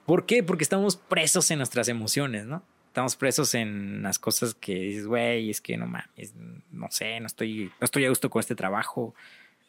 ¿Por 0.04 0.26
qué? 0.26 0.42
Porque 0.42 0.62
estamos 0.62 0.96
presos 0.96 1.50
en 1.50 1.58
nuestras 1.58 1.88
emociones, 1.88 2.44
¿no? 2.44 2.62
Estamos 2.96 3.14
presos 3.14 3.54
en 3.54 4.02
las 4.02 4.18
cosas 4.18 4.54
que 4.54 4.74
dices, 4.74 5.06
güey, 5.06 5.50
es 5.50 5.60
que 5.60 5.76
no 5.76 5.86
mames, 5.86 6.32
no 6.70 6.86
sé, 6.90 7.20
no 7.20 7.26
estoy, 7.26 7.70
no 7.78 7.84
estoy 7.84 8.06
a 8.06 8.08
gusto 8.08 8.30
con 8.30 8.40
este 8.40 8.54
trabajo, 8.54 9.14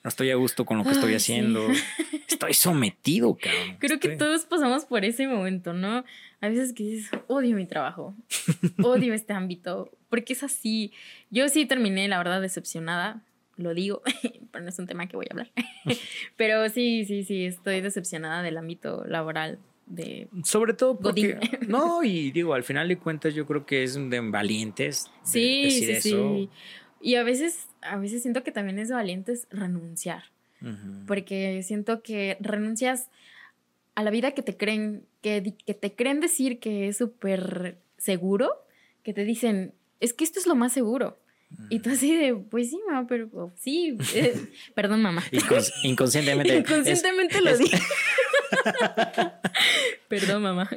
no 0.02 0.08
estoy 0.08 0.32
a 0.32 0.36
gusto 0.36 0.64
con 0.64 0.78
lo 0.78 0.86
que 0.86 0.92
estoy 0.92 1.14
haciendo, 1.14 1.68
estoy 2.30 2.54
sometido, 2.54 3.36
cabrón. 3.36 3.76
Creo 3.80 4.00
que 4.00 4.16
todos 4.16 4.46
pasamos 4.46 4.86
por 4.86 5.04
ese 5.04 5.28
momento, 5.28 5.74
¿no? 5.74 6.06
A 6.40 6.48
veces 6.48 6.72
que 6.72 6.84
dices, 6.84 7.12
odio 7.28 7.54
mi 7.58 7.66
trabajo, 7.66 8.16
odio 8.82 9.14
este 9.14 9.34
ámbito, 9.34 9.92
porque 10.08 10.32
es 10.32 10.44
así. 10.44 10.94
Yo 11.30 11.50
sí 11.50 11.66
terminé, 11.66 12.08
la 12.08 12.20
verdad, 12.20 12.40
decepcionada, 12.40 13.26
lo 13.58 13.74
digo, 13.74 14.04
pero 14.54 14.64
no 14.64 14.70
es 14.70 14.80
un 14.80 14.88
tema 14.88 15.08
que 15.08 15.18
voy 15.18 15.26
a 15.30 15.34
hablar. 15.34 15.52
pero 16.38 16.70
sí, 16.70 17.04
sí, 17.04 17.26
sí, 17.26 17.44
estoy 17.44 17.82
decepcionada 17.82 18.42
del 18.42 18.58
ámbito 18.58 19.04
laboral 19.06 19.60
de 19.88 20.28
sobre 20.44 20.74
todo 20.74 21.00
porque 21.00 21.40
no 21.68 22.04
y 22.04 22.32
digo 22.32 22.54
al 22.54 22.64
final 22.64 22.88
de 22.88 22.98
cuentas 22.98 23.34
yo 23.34 23.46
creo 23.46 23.66
que 23.66 23.84
es 23.84 23.96
de 23.96 24.20
valientes 24.20 25.10
sí 25.24 25.72
sí 25.72 26.02
sí 26.02 26.50
y 27.02 27.16
a 27.16 27.24
veces 27.24 27.68
a 27.82 27.98
veces 27.98 28.22
siento 28.22 28.44
que 28.44 28.52
también 28.52 28.80
es 28.80 28.90
de 28.90 28.96
valientes 28.96 29.48
renunciar 29.50 30.24
porque 31.06 31.62
siento 31.62 32.02
que 32.02 32.36
renuncias 32.40 33.10
a 33.94 34.04
la 34.04 34.10
vida 34.10 34.32
que 34.32 34.42
te 34.42 34.58
creen 34.58 35.06
que, 35.22 35.54
que 35.66 35.74
te 35.76 35.94
creen 35.94 36.20
decir 36.20 36.60
que 36.60 36.88
es 36.88 36.98
súper 36.98 37.78
seguro 37.98 38.52
que 39.04 39.14
te 39.14 39.24
dicen 39.24 39.74
es 40.00 40.14
que 40.14 40.24
esto 40.24 40.40
es 40.40 40.48
lo 40.48 40.56
más 40.56 40.74
seguro 40.74 41.18
y 41.70 41.80
tú 41.80 41.90
así 41.90 42.16
de, 42.16 42.36
pues 42.36 42.70
sí, 42.70 42.80
mamá, 42.88 43.08
pero 43.08 43.30
oh, 43.34 43.52
sí, 43.56 43.98
eh, 44.14 44.36
perdón, 44.76 45.02
mamá. 45.02 45.24
inconscientemente. 45.84 46.58
inconscientemente 46.60 47.42
lo 47.42 47.58
dije. 47.58 47.78
Perdón, 50.08 50.44
mamá. 50.44 50.70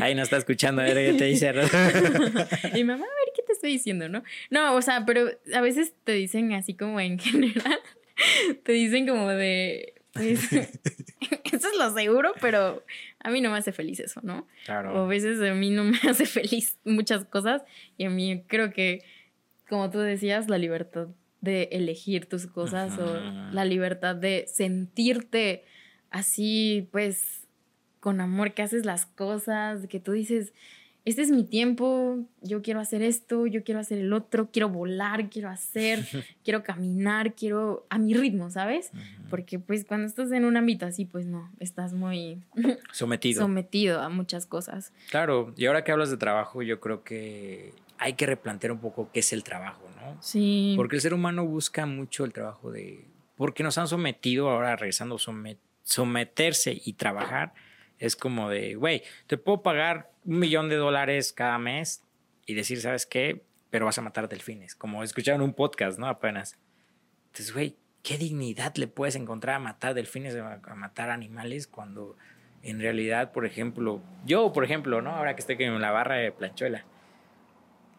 Ahí 0.00 0.14
no 0.14 0.22
está 0.22 0.36
escuchando, 0.36 0.82
a 0.82 0.84
ver 0.84 1.12
qué 1.12 1.18
te 1.18 1.24
dice. 1.24 1.48
y 2.74 2.84
mamá, 2.84 3.04
a 3.04 3.24
ver 3.24 3.32
qué 3.34 3.42
te 3.42 3.52
estoy 3.52 3.72
diciendo, 3.72 4.08
¿no? 4.08 4.22
No, 4.50 4.74
o 4.74 4.82
sea, 4.82 5.04
pero 5.06 5.28
a 5.54 5.60
veces 5.60 5.92
te 6.04 6.12
dicen 6.12 6.52
así 6.52 6.74
como 6.74 7.00
en 7.00 7.18
general, 7.18 7.80
te 8.62 8.72
dicen 8.72 9.06
como 9.06 9.28
de, 9.28 9.94
pues, 10.12 10.52
eso 10.52 11.68
es 11.68 11.76
lo 11.78 11.92
seguro, 11.92 12.32
pero 12.40 12.84
a 13.20 13.30
mí 13.30 13.40
no 13.40 13.50
me 13.50 13.58
hace 13.58 13.72
feliz 13.72 14.00
eso, 14.00 14.20
¿no? 14.22 14.46
Claro. 14.64 14.94
O 14.94 15.04
a 15.04 15.06
veces 15.06 15.40
a 15.40 15.54
mí 15.54 15.70
no 15.70 15.84
me 15.84 15.98
hace 16.08 16.26
feliz 16.26 16.76
muchas 16.84 17.24
cosas 17.24 17.62
y 17.98 18.04
a 18.04 18.10
mí 18.10 18.44
creo 18.46 18.72
que, 18.72 19.02
como 19.68 19.90
tú 19.90 19.98
decías, 19.98 20.48
la 20.48 20.58
libertad 20.58 21.08
de 21.40 21.68
elegir 21.72 22.26
tus 22.26 22.46
cosas 22.46 22.98
o 22.98 23.20
la 23.52 23.64
libertad 23.64 24.16
de 24.16 24.46
sentirte 24.48 25.64
así, 26.16 26.88
pues, 26.92 27.46
con 28.00 28.20
amor 28.20 28.54
que 28.54 28.62
haces 28.62 28.84
las 28.84 29.06
cosas, 29.06 29.86
que 29.86 30.00
tú 30.00 30.12
dices, 30.12 30.52
este 31.04 31.22
es 31.22 31.30
mi 31.30 31.44
tiempo, 31.44 32.18
yo 32.42 32.62
quiero 32.62 32.80
hacer 32.80 33.00
esto, 33.00 33.46
yo 33.46 33.62
quiero 33.62 33.78
hacer 33.78 33.98
el 33.98 34.12
otro, 34.12 34.50
quiero 34.50 34.68
volar, 34.68 35.30
quiero 35.30 35.48
hacer, 35.48 36.00
quiero 36.44 36.64
caminar, 36.64 37.34
quiero 37.34 37.86
a 37.90 37.98
mi 37.98 38.12
ritmo, 38.12 38.50
¿sabes? 38.50 38.90
Porque 39.30 39.60
pues 39.60 39.84
cuando 39.84 40.08
estás 40.08 40.32
en 40.32 40.44
un 40.44 40.56
ámbito 40.56 40.84
así, 40.84 41.04
pues 41.04 41.26
no, 41.26 41.50
estás 41.60 41.92
muy 41.92 42.42
sometido. 42.92 43.40
sometido 43.40 44.00
a 44.00 44.08
muchas 44.08 44.46
cosas. 44.46 44.92
Claro, 45.10 45.54
y 45.56 45.66
ahora 45.66 45.84
que 45.84 45.92
hablas 45.92 46.10
de 46.10 46.16
trabajo, 46.16 46.62
yo 46.62 46.80
creo 46.80 47.04
que 47.04 47.72
hay 47.98 48.14
que 48.14 48.26
replantear 48.26 48.72
un 48.72 48.80
poco 48.80 49.10
qué 49.12 49.20
es 49.20 49.32
el 49.32 49.44
trabajo, 49.44 49.82
¿no? 50.00 50.20
Sí. 50.20 50.74
Porque 50.76 50.96
el 50.96 51.02
ser 51.02 51.14
humano 51.14 51.46
busca 51.46 51.86
mucho 51.86 52.24
el 52.24 52.32
trabajo 52.32 52.72
de... 52.72 53.04
Porque 53.36 53.62
nos 53.62 53.78
han 53.78 53.86
sometido, 53.86 54.50
ahora 54.50 54.74
regresando, 54.74 55.18
someterse 55.86 56.82
y 56.84 56.94
trabajar 56.94 57.54
es 57.98 58.16
como 58.16 58.50
de, 58.50 58.74
güey, 58.74 59.02
te 59.26 59.38
puedo 59.38 59.62
pagar 59.62 60.10
un 60.24 60.40
millón 60.40 60.68
de 60.68 60.76
dólares 60.76 61.32
cada 61.32 61.58
mes 61.58 62.02
y 62.44 62.54
decir, 62.54 62.80
¿sabes 62.80 63.06
qué? 63.06 63.44
Pero 63.70 63.86
vas 63.86 63.96
a 63.96 64.02
matar 64.02 64.28
delfines. 64.28 64.74
Como 64.74 65.02
escucharon 65.02 65.40
un 65.42 65.54
podcast, 65.54 65.98
¿no? 65.98 66.08
Apenas. 66.08 66.58
Entonces, 67.28 67.54
güey, 67.54 67.76
¿qué 68.02 68.18
dignidad 68.18 68.74
le 68.76 68.88
puedes 68.88 69.14
encontrar 69.14 69.56
a 69.56 69.60
matar 69.60 69.94
delfines, 69.94 70.34
a, 70.36 70.74
matar 70.74 71.10
animales 71.10 71.68
cuando 71.68 72.16
en 72.62 72.80
realidad, 72.80 73.32
por 73.32 73.46
ejemplo, 73.46 74.02
yo, 74.24 74.52
por 74.52 74.64
ejemplo, 74.64 75.00
¿no? 75.02 75.10
Ahora 75.10 75.36
que 75.36 75.40
estoy 75.40 75.56
en 75.60 75.80
la 75.80 75.92
barra 75.92 76.16
de 76.16 76.32
planchuela, 76.32 76.84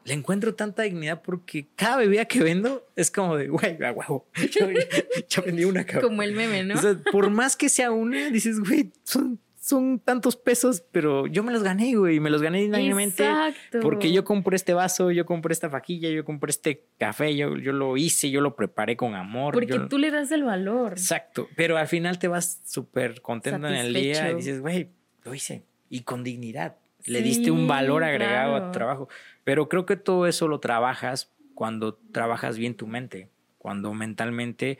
le 0.08 0.13
encuentro 0.13 0.56
tanta 0.56 0.84
dignidad 0.84 1.22
porque 1.22 1.67
cada 1.76 1.98
bebida 1.98 2.24
que 2.26 2.41
vendo 2.41 2.88
es 2.96 3.12
como 3.12 3.36
de, 3.36 3.50
güey, 3.50 3.84
a 3.84 3.91
huevo. 3.91 4.26
Yo, 5.30 5.43
vendí 5.43 5.65
una 5.65 5.86
Como 5.86 6.24
el 6.24 6.34
meme, 6.34 6.63
¿no? 6.63 6.76
O 6.76 6.78
sea, 6.78 6.98
por 7.12 7.30
más 7.30 7.58
que 7.58 7.67
sea 7.67 7.91
una, 7.91 8.30
dices, 8.30 8.60
güey, 8.60 8.93
son 9.04 9.39
son 9.60 10.00
tantos 10.00 10.38
pesos, 10.38 10.82
pero 10.93 11.28
yo 11.28 11.43
me 11.43 11.52
los 11.52 11.62
gané, 11.62 11.93
güey, 11.96 12.22
me 12.22 12.30
los 12.30 12.41
gané 12.41 12.62
dignamente. 12.62 13.26
Exacto. 13.26 13.82
Porque 13.82 14.13
yo 14.13 14.24
compré 14.24 14.56
este 14.56 14.74
vaso, 14.74 15.12
yo 15.12 15.26
compré 15.26 15.52
esta 15.52 15.70
faquilla, 15.70 16.10
yo 16.10 16.24
compré 16.24 16.52
este 16.52 16.86
café, 16.98 17.36
yo, 17.36 17.58
yo 17.58 17.74
lo 17.74 17.98
hice, 17.98 18.32
yo 18.32 18.39
lo 18.39 18.56
preparé 18.56 18.96
con 18.96 19.13
amor. 19.13 19.54
Porque 19.54 19.78
tú 19.89 19.98
le 19.98 20.10
das 20.10 20.32
el 20.32 20.46
valor. 20.46 20.93
Exacto, 20.93 21.50
pero 21.58 21.76
al 21.76 21.88
final 21.88 22.17
te 22.17 22.30
vas 22.30 22.62
súper 22.65 23.22
contento 23.22 23.67
en 23.67 23.74
el 23.74 23.93
día 23.93 24.32
y 24.32 24.36
dices, 24.36 24.62
güey, 24.62 24.88
lo 25.26 25.36
hice 25.36 25.65
y 25.89 26.02
con 26.02 26.24
dignidad. 26.24 26.78
Le 27.08 27.22
diste 27.22 27.52
un 27.52 27.67
valor 27.67 28.04
agregado 28.04 28.56
a 28.56 28.65
tu 28.67 28.72
trabajo. 28.72 29.10
Pero 29.43 29.67
creo 29.70 29.86
que 29.86 29.96
todo 29.96 30.28
eso 30.28 30.48
lo 30.48 30.60
trabajas 30.60 31.34
cuando 31.56 31.96
trabajas 31.96 32.58
bien 32.58 32.76
tu 32.76 32.86
mente, 32.86 33.30
cuando 33.58 33.93
mentalmente 33.93 34.78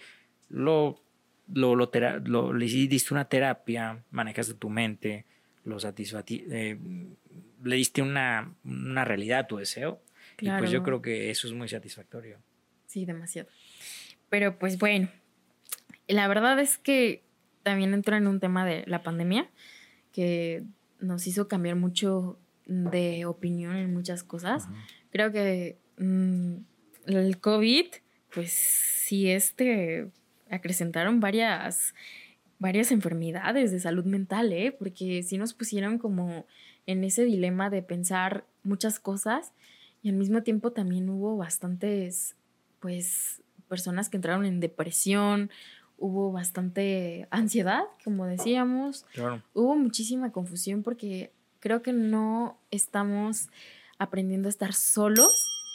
lo 0.50 1.02
lo, 1.54 1.76
lo, 1.76 2.54
le 2.54 2.66
diste 2.66 3.13
una 3.13 3.26
terapia, 3.26 4.04
manejaste 4.12 4.54
tu 4.54 4.70
mente, 4.70 5.26
lo 5.63 5.78
eh, 5.80 6.78
le 7.63 7.76
diste 7.76 8.02
una, 8.02 8.54
una, 8.63 9.06
realidad 9.06 9.40
a 9.40 9.48
tu 9.48 9.58
deseo. 9.58 10.02
Y 10.40 10.50
pues 10.50 10.72
yo 10.72 10.84
creo 10.84 11.02
que 11.02 11.30
eso 11.30 11.48
es 11.48 11.54
muy 11.54 11.68
satisfactorio. 11.68 12.38
Sí, 12.86 13.06
demasiado. 13.06 13.50
Pero 14.30 14.60
pues 14.60 14.78
bueno, 14.78 15.10
la 16.08 16.28
verdad 16.28 16.60
es 16.60 16.78
que 16.78 17.24
también 17.63 17.94
entró 17.94 18.16
en 18.16 18.28
un 18.28 18.40
tema 18.40 18.66
de 18.66 18.84
la 18.86 19.04
pandemia 19.04 19.50
que 20.13 20.63
nos 21.00 21.28
hizo 21.28 21.48
cambiar 21.48 21.76
mucho 21.76 22.40
de 22.66 23.26
opinión 23.26 23.76
en 23.76 23.94
muchas 23.94 24.24
cosas. 24.24 24.68
Creo 25.12 25.32
que 25.32 25.78
mm, 25.98 26.56
el 27.06 27.40
COVID, 27.40 27.86
pues 28.34 28.52
sí, 28.52 29.30
este 29.30 30.12
acrecentaron 30.50 31.20
varias, 31.20 31.94
varias 32.60 32.92
enfermedades 32.92 33.72
de 33.72 33.80
salud 33.80 34.06
mental, 34.06 34.52
¿eh? 34.54 34.72
Porque 34.78 35.24
sí 35.24 35.38
nos 35.38 35.54
pusieron 35.54 35.98
como 35.98 36.46
en 36.86 37.04
ese 37.04 37.26
dilema 37.26 37.70
de 37.70 37.82
pensar 37.82 38.46
muchas 38.64 39.00
cosas 39.00 39.54
y 40.02 40.10
al 40.10 40.16
mismo 40.16 40.44
tiempo 40.44 40.72
también 40.72 41.10
hubo 41.10 41.38
bastantes, 41.38 42.36
pues, 42.80 43.42
personas 43.68 44.10
que 44.10 44.18
entraron 44.18 44.46
en 44.46 44.60
depresión, 44.60 45.52
hubo 45.98 46.32
bastante 46.32 47.28
ansiedad, 47.32 47.84
como 48.04 48.26
decíamos, 48.26 49.06
hubo 49.54 49.76
muchísima 49.76 50.32
confusión 50.32 50.84
porque 50.84 51.32
creo 51.60 51.82
que 51.82 51.94
no 51.94 52.60
estamos 52.72 53.50
aprendiendo 53.98 54.48
a 54.48 54.52
estar 54.52 54.74
solos 54.74 55.32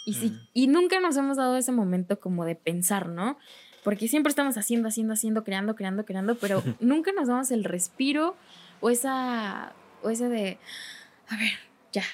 y, 0.06 0.14
sí, 0.14 0.32
y 0.52 0.66
nunca 0.68 1.00
nos 1.00 1.16
hemos 1.16 1.36
dado 1.36 1.56
ese 1.56 1.72
momento 1.72 2.20
como 2.20 2.44
de 2.44 2.54
pensar, 2.54 3.08
¿no? 3.08 3.36
porque 3.82 4.08
siempre 4.08 4.30
estamos 4.30 4.56
haciendo, 4.56 4.88
haciendo, 4.88 5.14
haciendo, 5.14 5.44
creando, 5.44 5.74
creando, 5.74 6.04
creando, 6.04 6.36
pero 6.36 6.62
nunca 6.80 7.12
nos 7.12 7.28
damos 7.28 7.50
el 7.50 7.64
respiro 7.64 8.36
o 8.80 8.90
esa, 8.90 9.72
o 10.02 10.10
ese 10.10 10.28
de, 10.28 10.58
a 11.28 11.36
ver, 11.36 11.52
ya, 11.92 12.04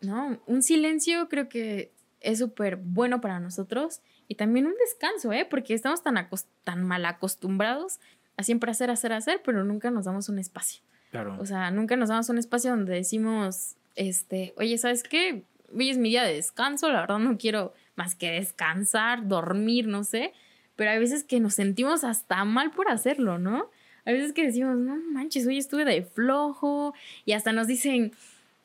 ¿no? 0.00 0.38
Un 0.46 0.62
silencio 0.62 1.28
creo 1.28 1.48
que 1.48 1.92
es 2.24 2.38
súper 2.38 2.76
bueno 2.76 3.20
para 3.20 3.40
nosotros 3.40 4.00
y 4.28 4.34
también 4.34 4.66
un 4.66 4.74
descanso, 4.74 5.32
¿eh? 5.32 5.46
Porque 5.48 5.74
estamos 5.74 6.02
tan, 6.02 6.28
tan 6.64 6.82
mal 6.84 7.04
acostumbrados 7.06 8.00
a 8.36 8.42
siempre 8.42 8.70
hacer, 8.70 8.90
hacer, 8.90 9.12
hacer, 9.12 9.42
pero 9.44 9.64
nunca 9.64 9.90
nos 9.90 10.06
damos 10.06 10.28
un 10.28 10.38
espacio. 10.38 10.82
Claro. 11.10 11.36
O 11.38 11.46
sea, 11.46 11.70
nunca 11.70 11.96
nos 11.96 12.08
damos 12.08 12.28
un 12.28 12.38
espacio 12.38 12.70
donde 12.70 12.94
decimos, 12.94 13.76
este, 13.94 14.54
oye, 14.56 14.76
¿sabes 14.78 15.02
qué? 15.02 15.44
Hoy 15.72 15.90
es 15.90 15.98
mi 15.98 16.08
día 16.08 16.24
de 16.24 16.34
descanso, 16.34 16.88
la 16.88 17.00
verdad 17.00 17.18
no 17.18 17.38
quiero 17.38 17.72
más 17.94 18.14
que 18.14 18.30
descansar, 18.30 19.28
dormir, 19.28 19.86
no 19.86 20.02
sé 20.04 20.32
pero 20.76 20.90
hay 20.90 20.98
veces 20.98 21.24
que 21.24 21.40
nos 21.40 21.54
sentimos 21.54 22.04
hasta 22.04 22.44
mal 22.44 22.70
por 22.70 22.90
hacerlo, 22.90 23.38
¿no? 23.38 23.70
Hay 24.04 24.14
veces 24.14 24.32
que 24.32 24.44
decimos, 24.44 24.76
no 24.76 24.96
manches, 24.96 25.46
hoy 25.46 25.58
estuve 25.58 25.84
de 25.84 26.02
flojo 26.02 26.94
y 27.24 27.32
hasta 27.32 27.52
nos 27.52 27.66
dicen, 27.66 28.12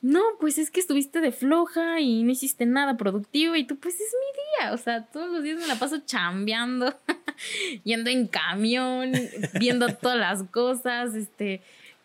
no, 0.02 0.22
pues 0.38 0.56
es 0.56 0.70
que 0.70 0.80
estuviste 0.80 1.20
de 1.20 1.30
floja 1.30 2.00
y 2.00 2.22
no 2.22 2.30
hiciste 2.30 2.64
nada 2.64 2.96
productivo 2.96 3.54
y 3.54 3.64
tú, 3.64 3.76
pues 3.76 3.94
es 3.94 4.00
mi 4.00 4.64
día, 4.64 4.72
o 4.72 4.78
sea, 4.78 5.04
todos 5.04 5.30
los 5.30 5.42
días 5.42 5.60
me 5.60 5.66
la 5.66 5.78
paso 5.78 5.98
chambeando, 6.06 6.94
yendo 7.84 8.08
en 8.08 8.26
camión, 8.26 9.12
viendo 9.58 9.88
todas 9.88 10.18
las 10.18 10.42
cosas, 10.44 11.14
este, 11.14 11.60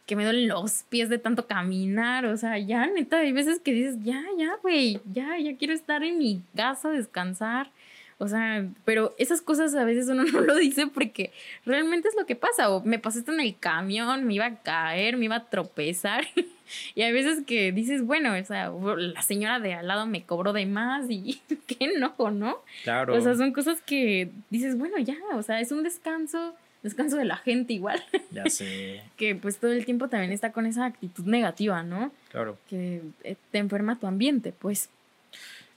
que 0.05 0.15
me 0.17 0.25
duelen 0.25 0.49
los 0.49 0.83
pies 0.89 1.07
de 1.07 1.19
tanto 1.19 1.47
caminar, 1.47 2.25
o 2.25 2.35
sea, 2.35 2.59
ya, 2.59 2.85
neta, 2.87 3.19
hay 3.19 3.31
veces 3.31 3.59
que 3.59 3.71
dices, 3.71 3.95
ya, 4.03 4.23
ya, 4.37 4.57
güey, 4.61 4.99
ya, 5.13 5.37
ya 5.39 5.55
quiero 5.55 5.73
estar 5.73 6.03
en 6.03 6.17
mi 6.17 6.41
casa, 6.55 6.89
descansar 6.89 7.71
o 8.17 8.29
sea, 8.29 8.65
pero 8.85 9.13
esas 9.17 9.41
cosas 9.41 9.75
a 9.75 9.83
veces 9.83 10.07
uno 10.07 10.23
no 10.31 10.41
lo 10.41 10.55
dice 10.55 10.87
porque 10.87 11.31
realmente 11.65 12.07
es 12.07 12.15
lo 12.15 12.25
que 12.25 12.35
pasa. 12.35 12.69
O 12.69 12.83
me 12.83 12.99
pasé 12.99 13.23
en 13.27 13.39
el 13.39 13.57
camión, 13.57 14.25
me 14.25 14.35
iba 14.35 14.45
a 14.45 14.61
caer, 14.61 15.17
me 15.17 15.25
iba 15.25 15.35
a 15.35 15.49
tropezar. 15.49 16.25
y 16.95 17.01
hay 17.01 17.11
veces 17.11 17.43
que 17.45 17.71
dices, 17.71 18.03
bueno, 18.03 18.33
o 18.33 18.45
sea, 18.45 18.71
la 18.97 19.21
señora 19.21 19.59
de 19.59 19.73
al 19.73 19.87
lado 19.87 20.05
me 20.05 20.23
cobró 20.23 20.53
de 20.53 20.65
más 20.65 21.09
y 21.09 21.41
qué 21.67 21.85
enojo, 21.85 22.31
¿no? 22.31 22.59
Claro. 22.83 23.15
O 23.15 23.21
sea, 23.21 23.35
son 23.35 23.51
cosas 23.51 23.81
que 23.81 24.31
dices, 24.49 24.77
bueno, 24.77 24.97
ya, 24.99 25.17
o 25.33 25.43
sea, 25.43 25.59
es 25.59 25.73
un 25.73 25.83
descanso, 25.83 26.55
descanso 26.83 27.17
de 27.17 27.25
la 27.25 27.35
gente 27.35 27.73
igual. 27.73 28.01
Ya 28.31 28.49
sé. 28.49 29.01
que 29.17 29.35
pues 29.35 29.57
todo 29.57 29.73
el 29.73 29.85
tiempo 29.85 30.07
también 30.07 30.31
está 30.31 30.53
con 30.53 30.65
esa 30.65 30.85
actitud 30.85 31.25
negativa, 31.25 31.83
¿no? 31.83 32.13
Claro. 32.31 32.57
Que 32.69 33.01
eh, 33.23 33.35
te 33.51 33.57
enferma 33.57 33.99
tu 33.99 34.07
ambiente, 34.07 34.53
pues. 34.57 34.89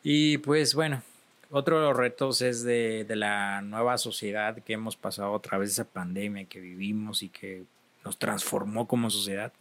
Y 0.05 0.38
pues 0.38 0.74
bueno, 0.77 1.03
otro 1.51 1.81
de 1.81 1.87
los 1.87 1.97
retos 1.97 2.43
es 2.43 2.63
de, 2.63 3.07
la 3.09 3.63
nueva 3.63 3.99
sociedad 3.99 4.63
que 4.63 4.75
hemos 4.75 4.97
pasado 4.97 5.35
a 5.35 5.41
través 5.43 5.71
de 5.71 5.73
esa 5.73 5.85
pandemia 5.85 6.45
que 6.45 6.61
vivimos 6.61 7.23
y 7.23 7.29
que 7.29 7.65
nos 8.05 8.19
transformó 8.19 8.87
como 8.87 9.11
sociedad. 9.11 9.53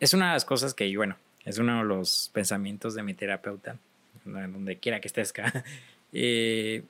Es 0.00 0.14
una 0.14 0.28
de 0.28 0.32
las 0.34 0.44
cosas 0.44 0.74
que, 0.74 0.96
bueno, 0.96 1.16
es 1.44 1.58
uno 1.58 1.78
de 1.78 1.84
los 1.84 2.30
pensamientos 2.32 2.94
de 2.94 3.02
mi 3.02 3.14
terapeuta, 3.14 3.76
donde 4.24 4.78
quiera 4.78 5.00
que 5.00 5.08
estés 5.08 5.30
acá. 5.30 5.64
Eh, 6.14 6.82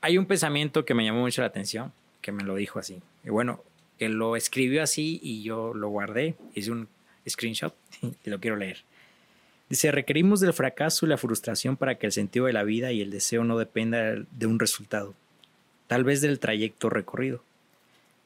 hay 0.00 0.18
un 0.18 0.26
pensamiento 0.26 0.84
que 0.84 0.92
me 0.92 1.04
llamó 1.04 1.20
mucho 1.20 1.40
la 1.40 1.46
atención, 1.46 1.92
que 2.20 2.32
me 2.32 2.42
lo 2.42 2.56
dijo 2.56 2.80
así. 2.80 3.00
Y 3.22 3.30
bueno, 3.30 3.62
que 3.96 4.08
lo 4.08 4.34
escribió 4.34 4.82
así 4.82 5.20
y 5.22 5.44
yo 5.44 5.72
lo 5.72 5.88
guardé, 5.88 6.34
hice 6.52 6.72
un 6.72 6.88
screenshot 7.28 7.72
y 8.24 8.28
lo 8.28 8.40
quiero 8.40 8.56
leer. 8.56 8.82
Dice, 9.68 9.90
requerimos 9.90 10.40
del 10.40 10.52
fracaso 10.52 11.06
y 11.06 11.08
la 11.08 11.18
frustración 11.18 11.76
para 11.76 11.96
que 11.96 12.06
el 12.06 12.12
sentido 12.12 12.46
de 12.46 12.52
la 12.52 12.62
vida 12.62 12.92
y 12.92 13.00
el 13.00 13.10
deseo 13.10 13.42
no 13.42 13.58
dependa 13.58 14.14
de 14.14 14.46
un 14.46 14.60
resultado, 14.60 15.14
tal 15.88 16.04
vez 16.04 16.20
del 16.20 16.38
trayecto 16.38 16.88
recorrido. 16.88 17.42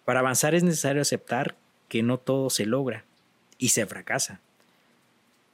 Para 0.05 0.21
avanzar 0.21 0.55
es 0.55 0.63
necesario 0.63 1.01
aceptar 1.01 1.55
que 1.89 2.03
no 2.03 2.19
todo 2.19 2.51
se 2.51 2.67
logra 2.67 3.05
y 3.59 3.71
se 3.71 3.87
fracasa. 3.87 4.41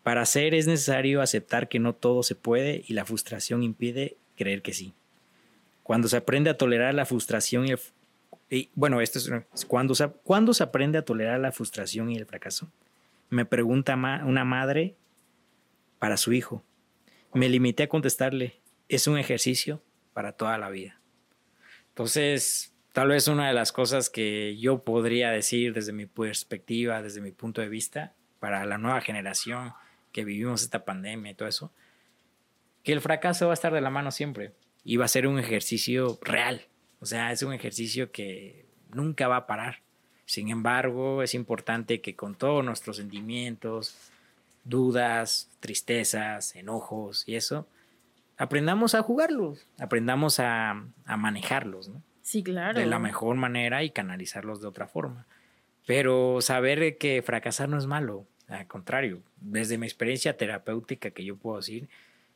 Para 0.02 0.22
hacer 0.22 0.54
es 0.54 0.66
necesario 0.66 1.20
aceptar 1.20 1.68
que 1.68 1.78
no 1.78 1.92
todo 1.92 2.22
se 2.22 2.34
puede 2.34 2.84
y 2.86 2.94
la 2.94 3.04
frustración 3.04 3.62
impide 3.62 4.16
creer 4.36 4.62
que 4.62 4.72
sí. 4.72 4.92
Cuando 5.82 6.08
se 6.08 6.16
aprende 6.16 6.50
a 6.50 6.56
tolerar 6.56 6.94
la 6.94 7.06
frustración 7.06 7.66
y 7.66 7.72
el... 8.50 8.68
bueno, 8.74 9.00
esto 9.00 9.18
es 9.18 9.64
cuando 9.66 9.94
se, 9.94 10.08
se 10.52 10.62
aprende 10.62 10.98
a 10.98 11.04
tolerar 11.04 11.38
la 11.38 11.52
frustración 11.52 12.10
y 12.10 12.16
el 12.16 12.26
fracaso. 12.26 12.68
Me 13.30 13.44
pregunta 13.44 13.94
una 13.94 14.44
madre 14.44 14.94
para 15.98 16.16
su 16.16 16.32
hijo. 16.32 16.64
Me 17.32 17.48
limité 17.48 17.84
a 17.84 17.88
contestarle, 17.88 18.60
es 18.88 19.06
un 19.06 19.18
ejercicio 19.18 19.82
para 20.12 20.32
toda 20.32 20.58
la 20.58 20.70
vida. 20.70 21.00
Entonces, 21.88 22.74
tal 22.92 23.08
vez 23.08 23.28
una 23.28 23.48
de 23.48 23.54
las 23.54 23.72
cosas 23.72 24.10
que 24.10 24.56
yo 24.56 24.84
podría 24.84 25.30
decir 25.30 25.72
desde 25.74 25.92
mi 25.92 26.06
perspectiva, 26.06 27.02
desde 27.02 27.20
mi 27.20 27.32
punto 27.32 27.60
de 27.60 27.68
vista, 27.68 28.14
para 28.38 28.64
la 28.64 28.78
nueva 28.78 29.00
generación 29.00 29.72
que 30.12 30.24
vivimos 30.24 30.62
esta 30.62 30.84
pandemia 30.84 31.32
y 31.32 31.34
todo 31.34 31.48
eso, 31.48 31.72
que 32.82 32.92
el 32.92 33.00
fracaso 33.00 33.46
va 33.46 33.52
a 33.52 33.54
estar 33.54 33.72
de 33.72 33.80
la 33.80 33.90
mano 33.90 34.10
siempre 34.10 34.52
y 34.84 34.96
va 34.96 35.06
a 35.06 35.08
ser 35.08 35.26
un 35.26 35.38
ejercicio 35.38 36.18
real. 36.22 36.66
O 37.00 37.06
sea, 37.06 37.32
es 37.32 37.42
un 37.42 37.52
ejercicio 37.52 38.12
que 38.12 38.66
nunca 38.90 39.28
va 39.28 39.36
a 39.36 39.46
parar. 39.46 39.82
Sin 40.24 40.48
embargo, 40.48 41.22
es 41.22 41.34
importante 41.34 42.00
que 42.00 42.16
con 42.16 42.34
todos 42.34 42.64
nuestros 42.64 42.96
sentimientos, 42.96 44.10
dudas, 44.66 45.50
tristezas, 45.60 46.54
enojos 46.56 47.26
y 47.26 47.36
eso, 47.36 47.66
aprendamos 48.36 48.94
a 48.94 49.02
jugarlos, 49.02 49.66
aprendamos 49.78 50.40
a, 50.40 50.84
a 51.04 51.16
manejarlos, 51.16 51.88
¿no? 51.88 52.02
Sí, 52.22 52.42
claro. 52.42 52.78
De 52.78 52.86
la 52.86 52.98
mejor 52.98 53.36
manera 53.36 53.84
y 53.84 53.90
canalizarlos 53.90 54.60
de 54.60 54.66
otra 54.66 54.88
forma. 54.88 55.26
Pero 55.86 56.40
saber 56.40 56.98
que 56.98 57.22
fracasar 57.22 57.68
no 57.68 57.78
es 57.78 57.86
malo, 57.86 58.26
al 58.48 58.66
contrario, 58.66 59.22
desde 59.40 59.78
mi 59.78 59.86
experiencia 59.86 60.36
terapéutica 60.36 61.12
que 61.12 61.24
yo 61.24 61.36
puedo 61.36 61.58
decir, 61.58 61.88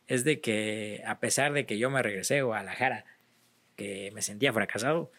es 0.07 0.25
de 0.25 0.41
que 0.41 1.03
a 1.07 1.19
pesar 1.19 1.53
de 1.53 1.67
que 1.67 1.79
yo 1.79 1.91
me 1.91 2.03
regresé 2.03 2.39
a 2.39 2.45
Guadalajara, 2.45 3.05
que 3.77 4.11
me 4.15 4.23
sentía 4.23 4.53
fracasado, 4.53 5.11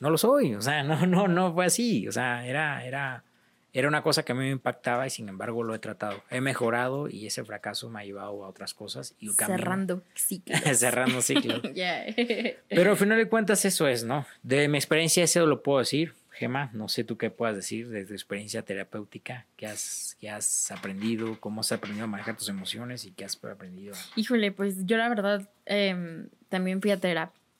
no 0.00 0.10
lo 0.10 0.18
soy, 0.18 0.54
o 0.54 0.62
sea, 0.62 0.82
no, 0.84 1.06
no, 1.06 1.28
no 1.28 1.52
fue 1.54 1.66
así, 1.66 2.08
o 2.08 2.12
sea, 2.12 2.46
era, 2.46 2.84
era, 2.84 3.24
era 3.72 3.88
una 3.88 4.02
cosa 4.02 4.24
que 4.24 4.32
a 4.32 4.34
mí 4.34 4.42
me 4.42 4.50
impactaba 4.50 5.06
y 5.06 5.10
sin 5.10 5.28
embargo 5.28 5.62
lo 5.62 5.74
he 5.74 5.78
tratado. 5.78 6.22
He 6.30 6.40
mejorado 6.40 7.08
y 7.08 7.26
ese 7.26 7.44
fracaso 7.44 7.90
me 7.90 8.00
ha 8.00 8.04
llevado 8.04 8.44
a 8.44 8.48
otras 8.48 8.74
cosas. 8.74 9.14
Y 9.20 9.28
Cerrando 9.30 10.02
ciclos. 10.14 10.60
Cerrando 10.78 11.20
ciclos. 11.20 11.60
Pero 12.68 12.90
al 12.90 12.96
final 12.96 13.18
de 13.18 13.28
cuentas 13.28 13.64
eso 13.64 13.86
es, 13.86 14.04
¿no? 14.04 14.26
De 14.42 14.68
mi 14.68 14.78
experiencia 14.78 15.24
eso 15.24 15.46
lo 15.46 15.62
puedo 15.62 15.80
decir. 15.80 16.14
Gema, 16.30 16.70
no 16.72 16.88
sé 16.88 17.02
tú 17.02 17.18
qué 17.18 17.30
puedas 17.30 17.56
decir 17.56 17.88
de 17.88 18.04
tu 18.04 18.12
experiencia 18.12 18.62
terapéutica, 18.62 19.44
qué 19.56 19.66
has, 19.66 20.16
qué 20.20 20.30
has 20.30 20.70
aprendido, 20.70 21.36
cómo 21.40 21.62
has 21.62 21.72
aprendido 21.72 22.04
a 22.04 22.06
manejar 22.06 22.36
tus 22.36 22.48
emociones 22.48 23.04
y 23.04 23.10
qué 23.10 23.24
has 23.24 23.42
aprendido. 23.44 23.94
Híjole, 24.14 24.52
pues 24.52 24.86
yo 24.86 24.96
la 24.98 25.08
verdad 25.08 25.48
em, 25.66 26.28
también 26.48 26.80
fui 26.80 26.92
a, 26.92 27.00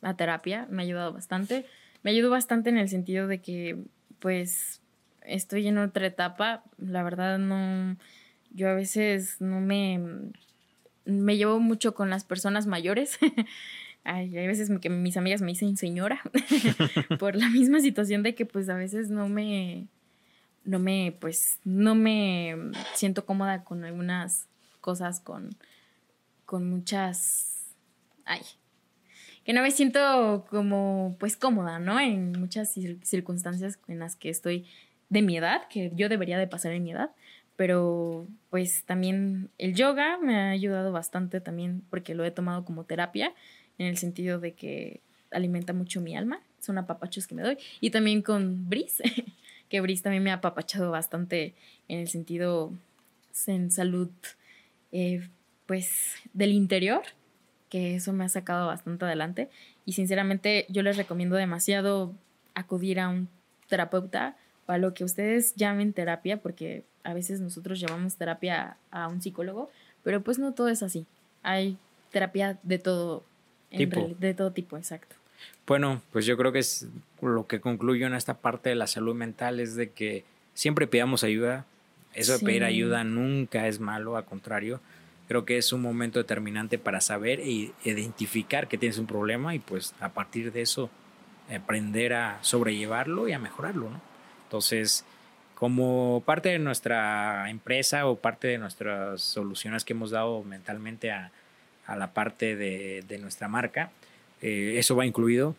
a 0.02 0.16
terapia, 0.16 0.68
me 0.70 0.82
ha 0.82 0.84
ayudado 0.84 1.12
bastante. 1.12 1.66
Me 2.04 2.12
ayudó 2.12 2.30
bastante 2.30 2.70
en 2.70 2.78
el 2.78 2.88
sentido 2.88 3.26
de 3.26 3.40
que, 3.40 3.78
pues, 4.20 4.80
estoy 5.28 5.68
en 5.68 5.78
otra 5.78 6.06
etapa. 6.06 6.64
La 6.76 7.02
verdad, 7.02 7.38
no. 7.38 7.96
Yo 8.50 8.68
a 8.68 8.74
veces 8.74 9.40
no 9.40 9.60
me. 9.60 10.00
Me 11.04 11.36
llevo 11.36 11.58
mucho 11.58 11.94
con 11.94 12.10
las 12.10 12.24
personas 12.24 12.66
mayores. 12.66 13.18
hay 14.04 14.30
veces 14.30 14.70
que 14.80 14.88
mis 14.88 15.16
amigas 15.16 15.42
me 15.42 15.48
dicen 15.48 15.76
señora 15.76 16.22
por 17.18 17.36
la 17.36 17.50
misma 17.50 17.80
situación 17.80 18.22
de 18.22 18.34
que 18.34 18.46
pues 18.46 18.68
a 18.70 18.74
veces 18.74 19.10
no 19.10 19.28
me 19.28 19.86
no 20.64 20.78
me 20.78 21.14
pues 21.20 21.60
no 21.64 21.94
me 21.94 22.56
siento 22.94 23.26
cómoda 23.26 23.64
con 23.64 23.84
algunas 23.84 24.46
cosas 24.80 25.20
con 25.20 25.50
con 26.46 26.70
muchas 26.70 27.74
ay 28.24 28.40
que 29.48 29.54
no 29.54 29.62
me 29.62 29.70
siento 29.70 30.44
como 30.50 31.16
pues 31.18 31.38
cómoda, 31.38 31.78
¿no? 31.78 31.98
En 31.98 32.32
muchas 32.32 32.74
circunstancias 33.02 33.78
en 33.88 33.98
las 33.98 34.14
que 34.14 34.28
estoy 34.28 34.66
de 35.08 35.22
mi 35.22 35.36
edad, 35.36 35.68
que 35.68 35.90
yo 35.94 36.08
debería 36.08 36.38
de 36.38 36.46
pasar 36.46 36.72
en 36.72 36.82
mi 36.82 36.92
edad, 36.92 37.10
pero 37.56 38.26
pues 38.50 38.84
también 38.84 39.50
el 39.58 39.74
yoga 39.74 40.18
me 40.18 40.36
ha 40.36 40.50
ayudado 40.50 40.92
bastante 40.92 41.40
también 41.40 41.82
porque 41.90 42.14
lo 42.14 42.24
he 42.24 42.30
tomado 42.30 42.64
como 42.64 42.84
terapia 42.84 43.34
en 43.78 43.86
el 43.86 43.96
sentido 43.96 44.38
de 44.38 44.54
que 44.54 45.00
alimenta 45.30 45.72
mucho 45.72 46.00
mi 46.00 46.16
alma, 46.16 46.40
son 46.60 46.78
apapachos 46.78 47.26
que 47.26 47.34
me 47.34 47.42
doy 47.42 47.58
y 47.80 47.90
también 47.90 48.22
con 48.22 48.68
Brice, 48.68 49.02
que 49.68 49.80
Brice 49.80 50.02
también 50.02 50.22
me 50.22 50.30
ha 50.30 50.34
apapachado 50.34 50.90
bastante 50.90 51.54
en 51.88 51.98
el 51.98 52.08
sentido 52.08 52.72
en 53.46 53.70
salud 53.70 54.10
eh, 54.92 55.28
pues 55.66 56.14
del 56.32 56.52
interior, 56.52 57.02
que 57.68 57.96
eso 57.96 58.12
me 58.12 58.24
ha 58.24 58.28
sacado 58.28 58.66
bastante 58.66 59.04
adelante 59.04 59.50
y 59.84 59.92
sinceramente 59.92 60.66
yo 60.68 60.82
les 60.82 60.96
recomiendo 60.96 61.36
demasiado 61.36 62.14
acudir 62.54 63.00
a 63.00 63.08
un 63.08 63.28
terapeuta 63.68 64.36
a 64.68 64.78
lo 64.78 64.94
que 64.94 65.04
ustedes 65.04 65.54
llamen 65.56 65.92
terapia, 65.92 66.40
porque 66.40 66.84
a 67.02 67.14
veces 67.14 67.40
nosotros 67.40 67.80
llamamos 67.80 68.16
terapia 68.16 68.76
a 68.90 69.08
un 69.08 69.22
psicólogo, 69.22 69.70
pero 70.04 70.22
pues 70.22 70.38
no 70.38 70.52
todo 70.52 70.68
es 70.68 70.82
así. 70.82 71.06
Hay 71.42 71.78
terapia 72.10 72.58
de 72.62 72.78
todo 72.78 73.24
tipo. 73.70 74.10
de 74.18 74.34
todo 74.34 74.52
tipo, 74.52 74.76
exacto. 74.76 75.16
Bueno, 75.66 76.02
pues 76.12 76.26
yo 76.26 76.36
creo 76.36 76.52
que 76.52 76.58
es 76.58 76.86
lo 77.22 77.46
que 77.46 77.60
concluyo 77.60 78.06
en 78.06 78.14
esta 78.14 78.34
parte 78.34 78.70
de 78.70 78.74
la 78.74 78.86
salud 78.86 79.14
mental 79.14 79.60
es 79.60 79.74
de 79.74 79.90
que 79.90 80.24
siempre 80.54 80.86
pidamos 80.86 81.24
ayuda. 81.24 81.64
Eso 82.14 82.38
de 82.38 82.44
pedir 82.44 82.64
ayuda 82.64 83.04
nunca 83.04 83.68
es 83.68 83.80
malo, 83.80 84.16
al 84.16 84.24
contrario. 84.24 84.80
Creo 85.28 85.44
que 85.44 85.58
es 85.58 85.72
un 85.72 85.82
momento 85.82 86.18
determinante 86.18 86.78
para 86.78 87.00
saber 87.00 87.40
e 87.40 87.72
identificar 87.84 88.66
que 88.66 88.78
tienes 88.78 88.98
un 88.98 89.06
problema 89.06 89.54
y 89.54 89.58
pues 89.58 89.94
a 90.00 90.08
partir 90.08 90.52
de 90.52 90.62
eso 90.62 90.90
aprender 91.54 92.14
a 92.14 92.38
sobrellevarlo 92.42 93.28
y 93.28 93.32
a 93.32 93.38
mejorarlo, 93.38 93.90
¿no? 93.90 94.07
Entonces, 94.48 95.04
como 95.54 96.22
parte 96.24 96.48
de 96.48 96.58
nuestra 96.58 97.50
empresa 97.50 98.06
o 98.06 98.16
parte 98.16 98.48
de 98.48 98.56
nuestras 98.56 99.20
soluciones 99.20 99.84
que 99.84 99.92
hemos 99.92 100.10
dado 100.10 100.42
mentalmente 100.42 101.10
a, 101.10 101.30
la 101.86 102.14
parte 102.14 102.56
de, 102.56 103.18
nuestra 103.20 103.46
marca, 103.46 103.90
eh, 104.40 104.76
eso 104.78 104.96
va 104.96 105.04
incluido. 105.04 105.54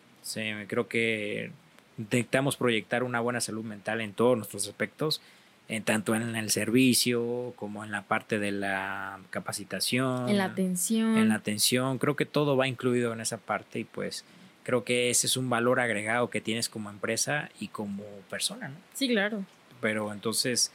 creo 0.66 0.88
que 0.88 1.52
intentamos 1.98 2.56
proyectar 2.56 3.04
una 3.04 3.20
buena 3.20 3.40
salud 3.40 3.64
mental 3.64 4.00
en 4.00 4.12
todos 4.12 4.36
nuestros 4.36 4.66
aspectos, 4.66 5.20
en, 5.68 5.84
tanto 5.84 6.16
en 6.16 6.34
el 6.34 6.50
servicio 6.50 7.52
como 7.54 7.84
en 7.84 7.92
la 7.92 8.02
parte 8.02 8.40
de 8.40 8.50
la 8.50 9.20
capacitación. 9.30 10.28
En 10.28 10.38
la 10.38 10.46
atención. 10.46 11.16
En 11.16 11.28
la 11.28 11.36
atención. 11.36 11.98
Creo 11.98 12.16
que 12.16 12.26
todo 12.26 12.56
va 12.56 12.66
incluido 12.66 13.12
en 13.12 13.20
esa 13.20 13.38
parte 13.38 13.78
y 13.78 13.84
pues 13.84 14.24
creo 14.70 14.84
que 14.84 15.10
ese 15.10 15.26
es 15.26 15.36
un 15.36 15.50
valor 15.50 15.80
agregado 15.80 16.30
que 16.30 16.40
tienes 16.40 16.68
como 16.68 16.90
empresa 16.90 17.50
y 17.58 17.66
como 17.66 18.04
persona, 18.30 18.68
¿no? 18.68 18.76
Sí, 18.94 19.08
claro. 19.08 19.44
Pero 19.80 20.12
entonces 20.12 20.70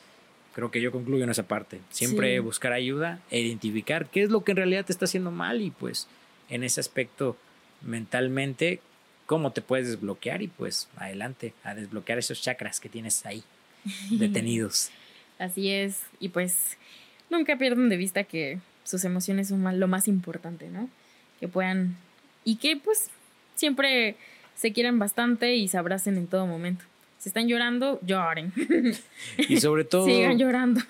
creo 0.54 0.70
que 0.70 0.82
yo 0.82 0.92
concluyo 0.92 1.24
en 1.24 1.30
esa 1.30 1.44
parte. 1.44 1.80
Siempre 1.92 2.42
buscar 2.42 2.74
ayuda 2.74 3.22
e 3.32 3.40
identificar 3.40 4.10
qué 4.10 4.24
es 4.24 4.32
lo 4.32 4.44
que 4.44 4.52
en 4.52 4.58
realidad 4.58 4.84
te 4.84 4.92
está 4.92 5.06
haciendo 5.06 5.32
mal 5.32 5.62
y 5.62 5.72
pues 5.72 6.10
en 6.50 6.66
ese 6.66 6.82
aspecto 6.82 7.38
mentalmente 7.84 8.82
cómo 9.28 9.54
te 9.54 9.62
puedes 9.62 9.88
desbloquear 9.88 10.42
y 10.42 10.50
pues 10.50 10.90
adelante 10.98 11.54
a 11.64 11.74
desbloquear 11.74 12.20
esos 12.20 12.42
chakras 12.42 12.82
que 12.82 12.90
tienes 12.90 13.26
ahí 13.26 13.46
detenidos. 14.12 14.90
Así 15.40 15.72
es 15.72 16.02
y 16.20 16.30
pues 16.30 16.78
nunca 17.30 17.58
pierdan 17.58 17.88
de 17.88 17.96
vista 17.96 18.26
que 18.26 18.60
sus 18.84 19.06
emociones 19.06 19.48
son 19.48 19.80
lo 19.80 19.88
más 19.88 20.10
importante, 20.10 20.68
¿no? 20.68 20.90
Que 21.40 21.48
puedan 21.48 21.96
y 22.44 22.58
que 22.58 22.76
pues 22.76 23.10
siempre 23.56 24.16
se 24.56 24.72
quieran 24.72 25.00
bastante 25.00 25.56
y 25.56 25.68
se 25.68 25.78
abracen 25.78 26.18
en 26.18 26.28
todo 26.28 26.46
momento. 26.48 26.86
Si 27.18 27.30
están 27.30 27.48
llorando, 27.48 28.00
lloren. 28.06 28.54
Y 29.38 29.58
sobre 29.58 29.84
todo. 29.86 30.06
Sigan 30.06 30.38
llorando. 30.38 30.82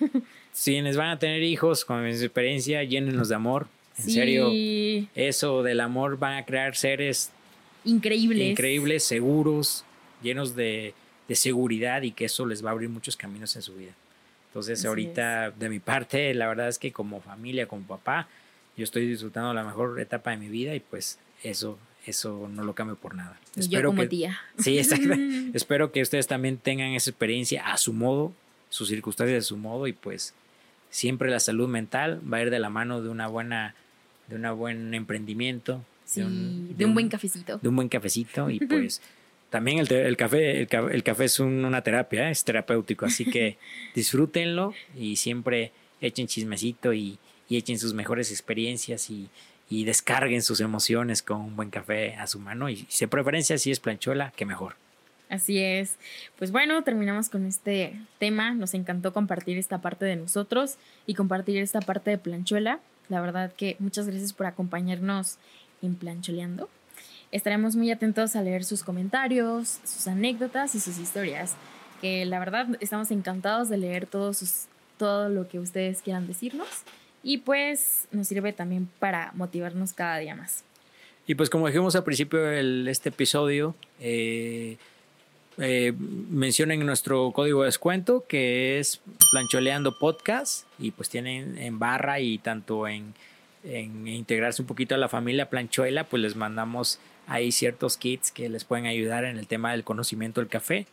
Si 0.52 0.80
les 0.80 0.96
van 0.96 1.08
a 1.08 1.18
tener 1.18 1.42
hijos, 1.42 1.84
con 1.84 2.04
mi 2.04 2.10
experiencia, 2.10 2.82
llénenlos 2.84 3.28
de 3.28 3.34
amor. 3.34 3.68
En 3.98 4.10
serio, 4.10 4.50
eso 5.14 5.62
del 5.62 5.80
amor 5.80 6.18
van 6.18 6.36
a 6.36 6.44
crear 6.44 6.76
seres 6.76 7.30
increíbles. 7.84 8.50
Increíbles, 8.50 9.04
seguros, 9.04 9.84
llenos 10.22 10.54
de, 10.54 10.92
seguridad 11.30 12.02
y 12.02 12.12
que 12.12 12.26
eso 12.26 12.44
les 12.44 12.62
va 12.62 12.68
a 12.68 12.72
abrir 12.72 12.90
muchos 12.90 13.16
caminos 13.16 13.56
en 13.56 13.62
su 13.62 13.74
vida. 13.74 13.92
Entonces, 14.48 14.84
ahorita, 14.84 15.50
de 15.50 15.68
mi 15.70 15.78
parte, 15.78 16.34
la 16.34 16.48
verdad 16.48 16.68
es 16.68 16.78
que 16.78 16.92
como 16.92 17.20
familia, 17.20 17.66
como 17.66 17.86
papá, 17.86 18.28
yo 18.76 18.84
estoy 18.84 19.06
disfrutando 19.06 19.54
la 19.54 19.64
mejor 19.64 19.98
etapa 19.98 20.32
de 20.32 20.36
mi 20.36 20.48
vida 20.48 20.74
y 20.74 20.80
pues 20.80 21.18
eso 21.42 21.78
eso 22.06 22.48
no 22.48 22.64
lo 22.64 22.74
cambio 22.74 22.96
por 22.96 23.14
nada. 23.14 23.38
Espero 23.56 23.82
Yo 23.82 23.88
como 23.90 24.02
que, 24.02 24.08
tía. 24.08 24.38
Sí, 24.58 24.78
exacto. 24.78 25.14
Espero 25.54 25.92
que 25.92 26.02
ustedes 26.02 26.26
también 26.26 26.56
tengan 26.58 26.92
esa 26.92 27.10
experiencia 27.10 27.66
a 27.66 27.76
su 27.76 27.92
modo, 27.92 28.32
sus 28.70 28.88
circunstancias 28.88 29.44
a 29.44 29.46
su 29.46 29.56
modo 29.56 29.86
y 29.86 29.92
pues 29.92 30.34
siempre 30.90 31.30
la 31.30 31.40
salud 31.40 31.68
mental 31.68 32.20
va 32.32 32.38
a 32.38 32.42
ir 32.42 32.50
de 32.50 32.58
la 32.58 32.70
mano 32.70 33.02
de 33.02 33.08
una 33.08 33.26
buena, 33.26 33.74
de 34.28 34.36
un 34.36 34.58
buen 34.58 34.94
emprendimiento. 34.94 35.84
de, 36.14 36.24
un, 36.24 36.76
de, 36.76 36.84
un, 36.84 36.94
buen 36.94 37.08
cafecito. 37.08 37.58
De 37.58 37.68
un 37.68 37.76
buen 37.76 37.88
cafecito 37.88 38.50
y 38.50 38.60
pues 38.66 39.02
también 39.50 39.78
el, 39.78 39.92
el, 39.92 40.16
café, 40.16 40.62
el, 40.62 41.02
café 41.02 41.24
es 41.24 41.40
una 41.40 41.82
terapia, 41.82 42.28
¿eh? 42.28 42.32
es 42.32 42.44
terapéutico, 42.44 43.06
así 43.06 43.24
que 43.24 43.58
disfrútenlo 43.94 44.74
y 44.96 45.16
siempre 45.16 45.72
echen 46.00 46.26
chismecito 46.26 46.92
y, 46.92 47.18
y 47.48 47.56
echen 47.56 47.78
sus 47.78 47.94
mejores 47.94 48.30
experiencias 48.30 49.10
y, 49.10 49.28
y 49.68 49.84
descarguen 49.84 50.42
sus 50.42 50.60
emociones 50.60 51.22
con 51.22 51.40
un 51.40 51.56
buen 51.56 51.70
café 51.70 52.14
a 52.14 52.26
su 52.26 52.38
mano 52.38 52.68
y 52.68 52.86
si 52.88 53.06
preferencia 53.06 53.58
si 53.58 53.70
es 53.70 53.80
planchuela, 53.80 54.32
que 54.36 54.46
mejor. 54.46 54.76
Así 55.28 55.58
es. 55.58 55.96
Pues 56.38 56.52
bueno, 56.52 56.82
terminamos 56.84 57.28
con 57.28 57.46
este 57.46 57.98
tema. 58.18 58.54
Nos 58.54 58.74
encantó 58.74 59.12
compartir 59.12 59.58
esta 59.58 59.80
parte 59.80 60.04
de 60.04 60.14
nosotros 60.14 60.76
y 61.04 61.14
compartir 61.14 61.58
esta 61.58 61.80
parte 61.80 62.10
de 62.10 62.18
planchuela. 62.18 62.78
La 63.08 63.20
verdad 63.20 63.52
que 63.52 63.76
muchas 63.80 64.06
gracias 64.06 64.32
por 64.32 64.46
acompañarnos 64.46 65.38
en 65.82 65.96
Plancholeando. 65.96 66.68
Estaremos 67.32 67.74
muy 67.74 67.90
atentos 67.90 68.36
a 68.36 68.42
leer 68.42 68.64
sus 68.64 68.84
comentarios, 68.84 69.80
sus 69.84 70.06
anécdotas 70.06 70.76
y 70.76 70.80
sus 70.80 70.98
historias. 70.98 71.56
Que 72.00 72.24
la 72.24 72.38
verdad 72.38 72.68
estamos 72.80 73.10
encantados 73.10 73.68
de 73.68 73.78
leer 73.78 74.06
todos 74.06 74.38
sus, 74.38 74.66
todo 74.96 75.28
lo 75.28 75.48
que 75.48 75.58
ustedes 75.58 76.02
quieran 76.02 76.28
decirnos 76.28 76.84
y 77.26 77.38
pues 77.38 78.06
nos 78.12 78.28
sirve 78.28 78.52
también 78.52 78.88
para 79.00 79.32
motivarnos 79.34 79.92
cada 79.92 80.18
día 80.18 80.36
más. 80.36 80.62
Y 81.26 81.34
pues 81.34 81.50
como 81.50 81.66
dijimos 81.66 81.96
al 81.96 82.04
principio 82.04 82.38
de 82.38 82.88
este 82.88 83.08
episodio, 83.08 83.74
eh, 83.98 84.76
eh, 85.58 85.92
mencionen 85.98 86.86
nuestro 86.86 87.32
código 87.32 87.62
de 87.62 87.66
descuento 87.66 88.24
que 88.28 88.78
es 88.78 89.00
Plancholeando 89.32 89.98
Podcast 89.98 90.68
y 90.78 90.92
pues 90.92 91.08
tienen 91.08 91.58
en 91.58 91.80
barra 91.80 92.20
y 92.20 92.38
tanto 92.38 92.86
en, 92.86 93.12
en 93.64 94.06
integrarse 94.06 94.62
un 94.62 94.68
poquito 94.68 94.94
a 94.94 94.98
la 94.98 95.08
familia 95.08 95.50
Planchuela, 95.50 96.04
pues 96.04 96.22
les 96.22 96.36
mandamos 96.36 97.00
ahí 97.26 97.50
ciertos 97.50 97.96
kits 97.96 98.30
que 98.30 98.48
les 98.48 98.62
pueden 98.62 98.86
ayudar 98.86 99.24
en 99.24 99.36
el 99.36 99.48
tema 99.48 99.72
del 99.72 99.82
conocimiento 99.82 100.40
del 100.40 100.48
café 100.48 100.86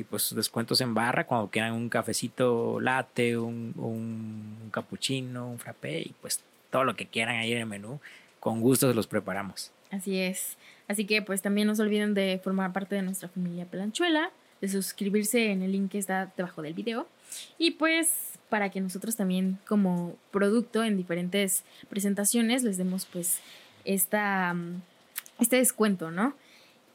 y 0.00 0.04
pues 0.04 0.34
descuentos 0.34 0.80
en 0.80 0.94
barra 0.94 1.26
cuando 1.26 1.50
quieran 1.50 1.74
un 1.74 1.90
cafecito 1.90 2.80
latte, 2.80 3.36
un, 3.36 3.74
un, 3.76 4.56
un 4.62 4.70
cappuccino, 4.70 5.50
un 5.50 5.58
frappé 5.58 6.00
y 6.00 6.14
pues 6.22 6.40
todo 6.70 6.84
lo 6.84 6.96
que 6.96 7.06
quieran 7.06 7.36
ahí 7.36 7.52
en 7.52 7.58
el 7.58 7.66
menú, 7.66 8.00
con 8.38 8.60
gusto 8.60 8.88
se 8.88 8.94
los 8.94 9.06
preparamos. 9.06 9.72
Así 9.90 10.18
es. 10.18 10.56
Así 10.88 11.04
que 11.04 11.20
pues 11.20 11.42
también 11.42 11.66
no 11.66 11.74
se 11.74 11.82
olviden 11.82 12.14
de 12.14 12.40
formar 12.42 12.72
parte 12.72 12.94
de 12.94 13.02
nuestra 13.02 13.28
familia 13.28 13.66
Planchuela, 13.66 14.30
de 14.62 14.68
suscribirse 14.68 15.50
en 15.50 15.62
el 15.62 15.72
link 15.72 15.90
que 15.90 15.98
está 15.98 16.32
debajo 16.34 16.62
del 16.62 16.72
video 16.72 17.06
y 17.58 17.72
pues 17.72 18.38
para 18.48 18.70
que 18.70 18.80
nosotros 18.80 19.16
también 19.16 19.58
como 19.68 20.16
producto 20.30 20.82
en 20.82 20.96
diferentes 20.96 21.62
presentaciones 21.90 22.64
les 22.64 22.78
demos 22.78 23.04
pues 23.04 23.40
esta, 23.84 24.56
este 25.38 25.56
descuento, 25.56 26.10
¿no? 26.10 26.34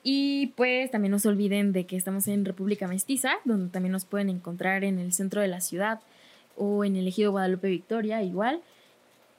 Y 0.07 0.53
pues 0.55 0.91
también 0.91 1.11
no 1.11 1.17
se 1.17 1.27
olviden 1.29 1.73
de 1.73 1.87
que 1.87 1.97
estamos 1.97 2.27
en 2.27 2.45
República 2.45 2.87
Mestiza, 2.87 3.31
donde 3.43 3.71
también 3.71 3.91
nos 3.91 4.05
pueden 4.05 4.29
encontrar 4.29 4.83
en 4.83 4.99
el 4.99 5.11
centro 5.13 5.41
de 5.41 5.47
la 5.47 5.61
ciudad 5.61 5.99
o 6.55 6.85
en 6.85 6.95
el 6.95 7.07
ejido 7.07 7.31
Guadalupe 7.31 7.69
Victoria 7.69 8.21
igual. 8.21 8.61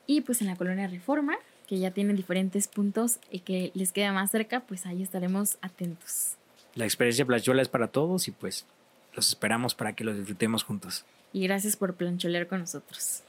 Y 0.09 0.23
pues 0.23 0.41
en 0.41 0.49
la 0.49 0.57
colonia 0.57 0.89
Reforma, 0.89 1.37
que 1.69 1.79
ya 1.79 1.93
tienen 1.93 2.17
diferentes 2.17 2.67
puntos 2.67 3.21
y 3.31 3.39
que 3.41 3.71
les 3.75 3.93
queda 3.93 4.13
más 4.13 4.33
cerca, 4.33 4.59
pues 4.59 4.87
ahí 4.87 5.05
estaremos 5.05 5.57
atentos. 5.63 6.35
La 6.75 6.85
experiencia 6.85 7.25
planchola 7.25 7.63
es 7.63 7.69
para 7.69 7.87
todos 7.87 8.27
y 8.27 8.33
pues 8.33 8.67
los 9.15 9.29
esperamos 9.29 9.77
para 9.77 9.93
que 9.93 10.03
los 10.03 10.17
disfrutemos 10.17 10.65
juntos. 10.65 11.05
Y 11.33 11.45
gracias 11.45 11.77
por 11.77 11.95
plancholear 11.95 12.49
con 12.49 12.59
nosotros. 12.59 13.23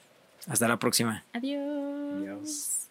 Hasta 0.47 0.67
la 0.67 0.80
próxima. 0.80 1.23
Adiós. 1.34 2.15
Adiós. 2.15 2.87